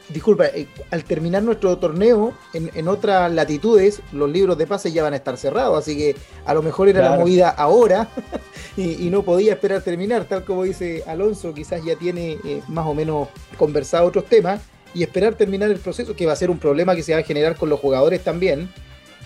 disculpa, 0.08 0.46
eh, 0.46 0.66
al 0.90 1.04
terminar 1.04 1.42
nuestro 1.42 1.76
torneo 1.78 2.32
en, 2.52 2.88
otras 2.88 3.32
latitudes, 3.32 4.00
los 4.12 4.30
libros 4.30 4.56
de 4.58 4.66
pase 4.66 4.92
ya 4.92 5.02
van 5.02 5.14
a 5.14 5.16
estar 5.16 5.36
cerrados, 5.36 5.78
así 5.78 5.96
que 5.96 6.16
a 6.44 6.54
lo 6.54 6.62
mejor 6.62 6.88
era 6.88 7.10
la 7.10 7.16
movida 7.16 7.50
ahora 7.50 8.08
y, 8.76 9.10
no 9.10 9.22
podía 9.22 9.54
esperar 9.54 9.82
terminar, 9.82 10.24
tal 10.24 10.44
como 10.44 10.62
dice 10.62 11.02
Alonso, 11.06 11.52
quizás 11.54 11.82
ya 11.84 11.96
tiene 11.96 12.38
eh, 12.44 12.62
más 12.68 12.86
o 12.86 12.94
menos 12.94 13.28
conversado 13.58 14.06
otros 14.06 14.26
temas 14.26 14.60
y 14.94 15.02
esperar 15.02 15.34
terminar 15.34 15.70
el 15.70 15.78
proceso, 15.78 16.14
que 16.14 16.24
va 16.24 16.32
a 16.32 16.36
ser 16.36 16.50
un 16.50 16.58
problema 16.58 16.94
que 16.94 17.02
se 17.02 17.12
va 17.12 17.18
a 17.18 17.22
generar 17.22 17.56
con 17.56 17.68
los 17.68 17.80
jugadores 17.80 18.22
también. 18.22 18.70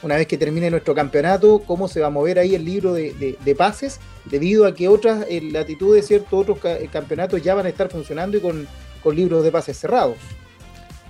Una 0.02 0.16
vez 0.16 0.26
que 0.26 0.38
termine 0.38 0.70
nuestro 0.70 0.94
campeonato, 0.94 1.62
cómo 1.66 1.88
se 1.88 2.00
va 2.00 2.07
a 2.07 2.11
mover 2.11 2.38
ahí 2.38 2.54
el 2.54 2.64
libro 2.64 2.94
de, 2.94 3.54
pases, 3.57 4.00
debido 4.24 4.66
a 4.66 4.74
que 4.74 4.88
otras 4.88 5.26
eh, 5.28 5.40
latitudes, 5.42 6.07
ciertos 6.07 6.33
otros 6.33 6.59
eh, 6.64 6.88
campeonatos 6.90 7.42
ya 7.42 7.54
van 7.54 7.66
a 7.66 7.68
estar 7.68 7.90
funcionando 7.90 8.37
y 8.37 8.40
con, 8.40 8.66
libros 9.14 9.42
de 9.42 9.50
pases 9.50 9.78
cerrados. 9.78 10.16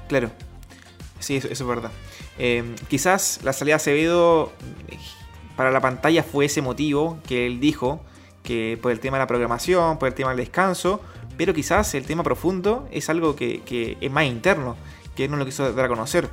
Claro, 0.09 0.31
sí, 1.19 1.37
eso, 1.37 1.49
es 1.49 1.67
verdad. 1.67 1.91
Eh, 2.39 2.63
quizás 2.89 3.41
la 3.43 3.53
salida 3.53 3.73
de 3.73 3.77
Acevedo 3.77 4.53
para 5.57 5.73
la 5.73 5.81
pantalla 5.81 6.23
fue 6.23 6.45
ese 6.45 6.63
motivo 6.63 7.19
que 7.27 7.47
él 7.47 7.59
dijo, 7.59 8.01
que 8.45 8.79
por 8.81 8.93
el 8.93 9.01
tema 9.01 9.17
de 9.17 9.25
la 9.25 9.27
programación, 9.27 9.99
por 9.99 10.07
el 10.09 10.15
tema 10.15 10.31
del 10.31 10.39
descanso, 10.39 11.01
pero 11.39 11.55
quizás 11.55 11.95
el 11.95 12.05
tema 12.05 12.23
profundo 12.23 12.89
es 12.91 13.09
algo 13.09 13.35
que, 13.35 13.97
es 14.01 14.11
más 14.11 14.25
interno, 14.25 14.77
que 15.17 15.29
no 15.29 15.37
lo 15.37 15.47
quiso 15.47 15.73
dar 15.73 15.87
a 15.87 15.89
conocer, 15.89 16.29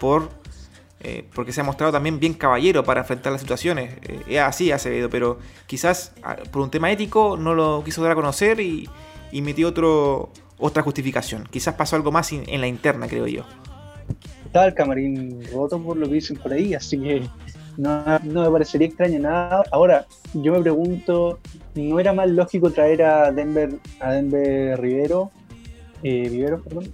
por, 0.00 0.30
eh, 1.00 1.28
porque 1.34 1.52
se 1.52 1.60
ha 1.60 1.64
mostrado 1.64 1.92
también 1.92 2.18
bien 2.20 2.34
caballero 2.34 2.84
para 2.84 3.00
enfrentar 3.00 3.32
las 3.32 3.42
situaciones. 3.42 3.94
Eh, 4.02 4.22
es 4.28 4.38
así 4.38 4.72
Acevedo, 4.72 5.10
pero 5.10 5.38
quizás 5.66 6.12
ah, 6.22 6.36
por 6.50 6.62
un 6.62 6.70
tema 6.70 6.90
ético 6.90 7.36
no 7.36 7.54
lo 7.54 7.82
quiso 7.84 8.00
dar 8.02 8.12
a 8.12 8.14
conocer 8.14 8.60
y, 8.60 8.88
metió 9.32 9.68
otro, 9.68 10.32
otra 10.56 10.82
justificación. 10.82 11.46
Quizás 11.50 11.74
pasó 11.74 11.96
algo 11.96 12.12
más 12.12 12.32
en 12.32 12.60
la 12.60 12.68
interna, 12.68 13.08
creo 13.08 13.26
yo. 13.26 13.44
Estaba 14.46 14.66
el 14.66 14.74
camarín 14.74 15.42
roto 15.52 15.82
por 15.82 15.96
lo 15.96 16.08
que 16.08 16.14
dicen 16.14 16.36
por 16.36 16.52
ahí, 16.52 16.74
así 16.74 16.98
que 16.98 17.22
no, 17.78 18.42
me 18.42 18.50
parecería 18.50 18.88
extraño 18.88 19.20
nada. 19.20 19.62
Ahora, 19.70 20.06
yo 20.34 20.52
me 20.52 20.60
pregunto, 20.60 21.38
¿no 21.76 22.00
era 22.00 22.12
más 22.12 22.28
lógico 22.28 22.70
traer 22.70 23.02
a 23.04 23.30
Denver, 23.30 23.78
a 24.00 24.12
Denver 24.12 24.80
Rivero, 24.80 25.30
eh, 26.02 26.58
perdón, 26.64 26.92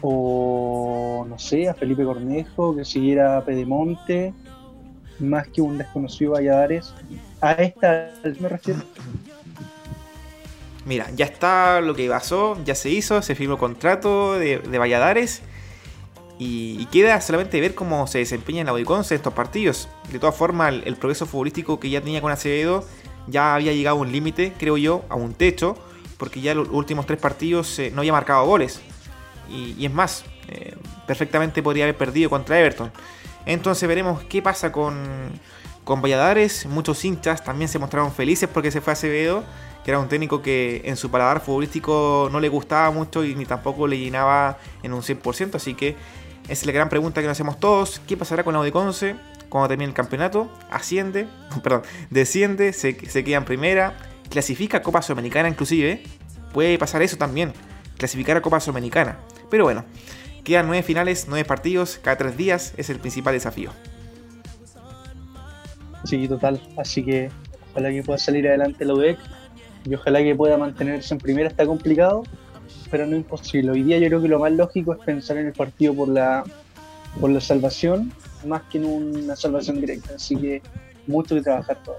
o 0.00 1.26
no 1.28 1.38
sé, 1.38 1.68
a 1.68 1.74
Felipe 1.74 2.04
Cornejo, 2.04 2.76
que 2.76 2.84
siguiera 2.84 3.44
Pedemonte, 3.44 4.32
más 5.18 5.48
que 5.48 5.62
un 5.62 5.78
desconocido 5.78 6.32
Valladares? 6.32 6.94
A 7.40 7.52
esta 7.52 8.12
me 8.38 8.48
refiero. 8.48 8.80
Mira, 10.86 11.10
ya 11.16 11.24
está 11.24 11.80
lo 11.80 11.94
que 11.96 12.08
pasó, 12.08 12.56
ya 12.64 12.76
se 12.76 12.88
hizo, 12.88 13.20
se 13.20 13.34
firmó 13.34 13.58
contrato 13.58 14.38
de 14.38 14.78
Valladares 14.78 15.42
y, 16.38 16.86
queda 16.86 17.20
solamente 17.20 17.60
ver 17.60 17.74
cómo 17.74 18.06
se 18.06 18.18
desempeña 18.18 18.60
en 18.60 18.66
la 18.66 18.72
Audiconce 18.72 19.14
estos 19.14 19.34
partidos. 19.34 19.88
De 20.12 20.18
todas 20.18 20.36
formas, 20.36 20.72
el, 20.84 20.96
progreso 20.96 21.26
futbolístico 21.26 21.80
que 21.80 21.90
ya 21.90 22.00
tenía 22.00 22.20
con 22.20 22.30
Acevedo 22.30 22.84
ya 23.26 23.54
había 23.54 23.72
llegado 23.72 23.98
a 23.98 24.00
un 24.00 24.12
límite, 24.12 24.54
creo 24.56 24.76
yo, 24.76 25.04
a 25.08 25.16
un 25.16 25.34
techo, 25.34 25.76
porque 26.16 26.40
ya 26.40 26.54
los 26.54 26.68
últimos 26.70 27.06
tres 27.06 27.20
partidos 27.20 27.78
eh, 27.78 27.90
no 27.92 28.00
había 28.00 28.12
marcado 28.12 28.46
goles. 28.46 28.80
Y, 29.50 29.84
es 29.84 29.92
más, 29.92 30.24
eh, 30.48 30.76
perfectamente 31.06 31.62
podría 31.62 31.84
haber 31.84 31.96
perdido 31.96 32.30
contra 32.30 32.58
Everton. 32.58 32.92
Entonces 33.44 33.88
veremos 33.88 34.22
qué 34.24 34.40
pasa 34.40 34.70
con, 34.70 34.96
con 35.84 36.00
Valladares. 36.00 36.66
Muchos 36.66 37.04
hinchas 37.04 37.42
también 37.42 37.68
se 37.68 37.78
mostraron 37.78 38.12
felices 38.12 38.48
porque 38.52 38.70
se 38.70 38.80
fue 38.80 38.92
Acevedo, 38.92 39.42
que 39.84 39.90
era 39.90 39.98
un 39.98 40.08
técnico 40.08 40.42
que 40.42 40.82
en 40.84 40.96
su 40.96 41.10
paladar 41.10 41.40
futbolístico 41.40 42.28
no 42.30 42.40
le 42.40 42.48
gustaba 42.48 42.90
mucho 42.90 43.24
y 43.24 43.34
ni 43.34 43.46
tampoco 43.46 43.86
le 43.86 43.98
llenaba 43.98 44.58
en 44.82 44.92
un 44.92 45.02
100%. 45.02 45.54
Así 45.54 45.74
que 45.74 45.96
esa 46.48 46.62
es 46.62 46.66
la 46.66 46.72
gran 46.72 46.88
pregunta 46.88 47.20
que 47.20 47.26
nos 47.26 47.36
hacemos 47.36 47.60
todos. 47.60 48.00
¿Qué 48.06 48.16
pasará 48.16 48.42
con 48.42 48.56
Audiconce 48.56 49.16
cuando 49.50 49.68
termine 49.68 49.88
el 49.88 49.94
campeonato? 49.94 50.50
Asciende, 50.70 51.28
perdón, 51.62 51.82
desciende, 52.08 52.72
se, 52.72 52.96
queda 52.96 53.36
en 53.36 53.44
primera, 53.44 53.98
clasifica 54.30 54.78
a 54.78 54.82
Copa 54.82 55.02
Sudamericana 55.02 55.48
inclusive. 55.48 56.02
Puede 56.54 56.78
pasar 56.78 57.02
eso 57.02 57.18
también, 57.18 57.52
clasificar 57.98 58.38
a 58.38 58.40
Copa 58.40 58.60
Sudamericana. 58.60 59.18
Pero 59.50 59.64
bueno, 59.64 59.84
quedan 60.42 60.66
nueve 60.66 60.82
finales, 60.82 61.26
nueve 61.28 61.44
partidos, 61.44 62.00
cada 62.02 62.16
tres 62.16 62.38
días 62.38 62.72
es 62.78 62.88
el 62.88 62.98
principal 62.98 63.34
desafío. 63.34 63.70
Sí, 66.04 66.26
total. 66.28 66.62
Así 66.78 67.04
que 67.04 67.30
ojalá 67.72 67.90
que 67.90 68.02
pueda 68.02 68.18
salir 68.18 68.48
adelante 68.48 68.86
la 68.86 68.94
UDEC 68.94 69.18
y 69.84 69.94
ojalá 69.94 70.20
que 70.20 70.34
pueda 70.34 70.56
mantenerse 70.56 71.12
en 71.12 71.20
primera. 71.20 71.48
Está 71.48 71.66
complicado, 71.66 72.22
pero 72.90 73.06
no 73.06 73.16
imposible. 73.16 73.70
Hoy 73.70 73.82
día 73.82 73.98
yo 73.98 74.08
creo 74.08 74.22
que 74.22 74.28
lo 74.28 74.38
más 74.38 74.52
lógico 74.52 74.92
es 74.92 74.98
pensar 75.00 75.36
en 75.38 75.46
el 75.46 75.52
partido 75.52 75.94
por 75.94 76.08
la, 76.08 76.44
por 77.20 77.30
la 77.30 77.40
salvación, 77.40 78.12
más 78.46 78.62
que 78.70 78.78
en 78.78 78.84
una 78.86 79.36
salvación 79.36 79.80
directa. 79.80 80.14
Así 80.16 80.36
que 80.36 80.62
mucho 81.06 81.34
que 81.34 81.42
trabajar 81.42 81.78
todo. 81.84 81.96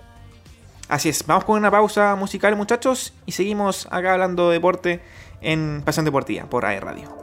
Así 0.87 1.09
es, 1.09 1.25
vamos 1.27 1.43
con 1.43 1.57
una 1.57 1.69
pausa 1.69 2.15
musical 2.15 2.55
muchachos 2.55 3.13
y 3.27 3.33
seguimos 3.33 3.87
acá 3.91 4.13
hablando 4.13 4.49
de 4.49 4.55
deporte 4.55 5.01
en 5.39 5.83
Pasión 5.85 6.03
Deportiva 6.03 6.45
por 6.49 6.65
AE 6.65 6.79
Radio. 6.79 7.15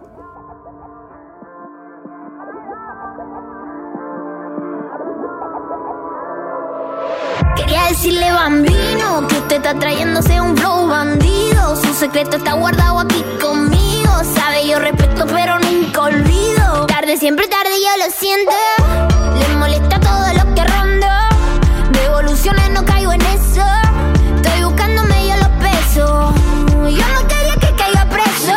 Quería 7.56 7.86
decirle 7.88 8.30
bambino 8.30 9.26
que 9.26 9.34
usted 9.34 9.56
está 9.56 9.74
trayéndose 9.76 10.40
un 10.40 10.56
flow 10.56 10.86
bandido. 10.86 11.55
Su 11.74 11.94
secreto 11.94 12.36
está 12.36 12.52
guardado 12.52 13.00
aquí 13.00 13.24
conmigo. 13.40 14.12
Sabe, 14.34 14.68
yo 14.68 14.78
respeto, 14.78 15.26
pero 15.26 15.58
nunca 15.58 16.02
olvido. 16.02 16.86
Tarde, 16.86 17.16
siempre 17.16 17.48
tarde, 17.48 17.70
yo 17.80 18.04
lo 18.04 18.12
siento. 18.12 18.52
Le 19.38 19.56
molesta 19.56 19.98
todo 19.98 20.26
lo 20.34 20.54
que 20.54 20.64
rondo. 20.64 21.06
Devoluciones, 21.90 22.70
no 22.70 22.84
caigo 22.84 23.12
en 23.12 23.22
eso. 23.22 23.64
Estoy 24.36 24.64
buscando 24.64 25.02
medio 25.04 25.36
los 25.36 25.48
pesos. 25.48 26.34
Yo 26.70 27.06
no 27.14 27.28
quería 27.28 27.54
que 27.60 27.74
caiga 27.76 28.06
preso. 28.08 28.54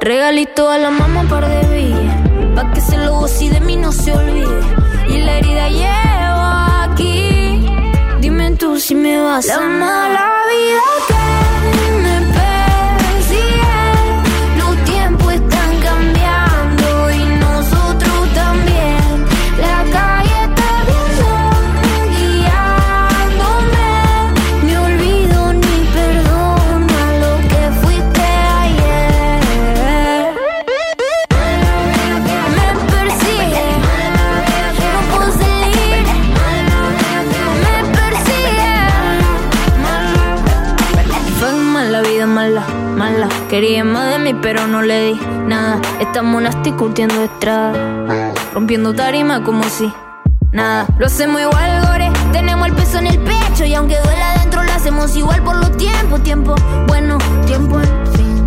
Regalito 0.00 0.70
a 0.70 0.78
la 0.78 0.90
mamá, 0.90 1.22
par 1.28 1.46
de 1.46 1.62
villas. 1.74 2.54
Pa' 2.54 2.72
que 2.72 2.80
se 2.80 2.96
lo 2.96 3.20
goce 3.20 3.44
y 3.44 3.48
de 3.50 3.60
mí 3.60 3.76
no 3.76 3.92
se 3.92 4.12
olvide. 4.12 4.60
Y 5.08 5.18
la 5.18 5.38
herida 5.38 5.68
llevo 5.68 6.92
aquí 6.92 7.40
tú 8.56 8.78
si 8.78 8.94
me 8.94 9.20
vas 9.20 9.48
a 9.48 9.64
amar. 9.64 10.29
Quería 43.50 43.82
más 43.82 44.12
de 44.12 44.20
mí, 44.20 44.38
pero 44.40 44.68
no 44.68 44.80
le 44.80 45.06
di 45.06 45.20
nada. 45.48 45.80
Estamos 45.98 46.40
nasty 46.40 46.70
curtiendo 46.70 47.24
estrada. 47.24 48.32
Rompiendo 48.54 48.94
tarima 48.94 49.42
como 49.42 49.64
si 49.64 49.92
nada. 50.52 50.86
Lo 51.00 51.06
hacemos 51.06 51.40
igual, 51.40 51.84
gore. 51.84 52.12
Tenemos 52.30 52.68
el 52.68 52.74
peso 52.74 52.98
en 52.98 53.08
el 53.08 53.18
pecho. 53.18 53.64
Y 53.64 53.74
aunque 53.74 53.98
duela 54.04 54.34
adentro, 54.34 54.62
lo 54.62 54.72
hacemos 54.72 55.16
igual 55.16 55.42
por 55.42 55.56
los 55.56 55.76
tiempos. 55.76 56.22
Tiempo 56.22 56.54
bueno, 56.86 57.18
tiempo 57.44 57.80
fin 58.14 58.44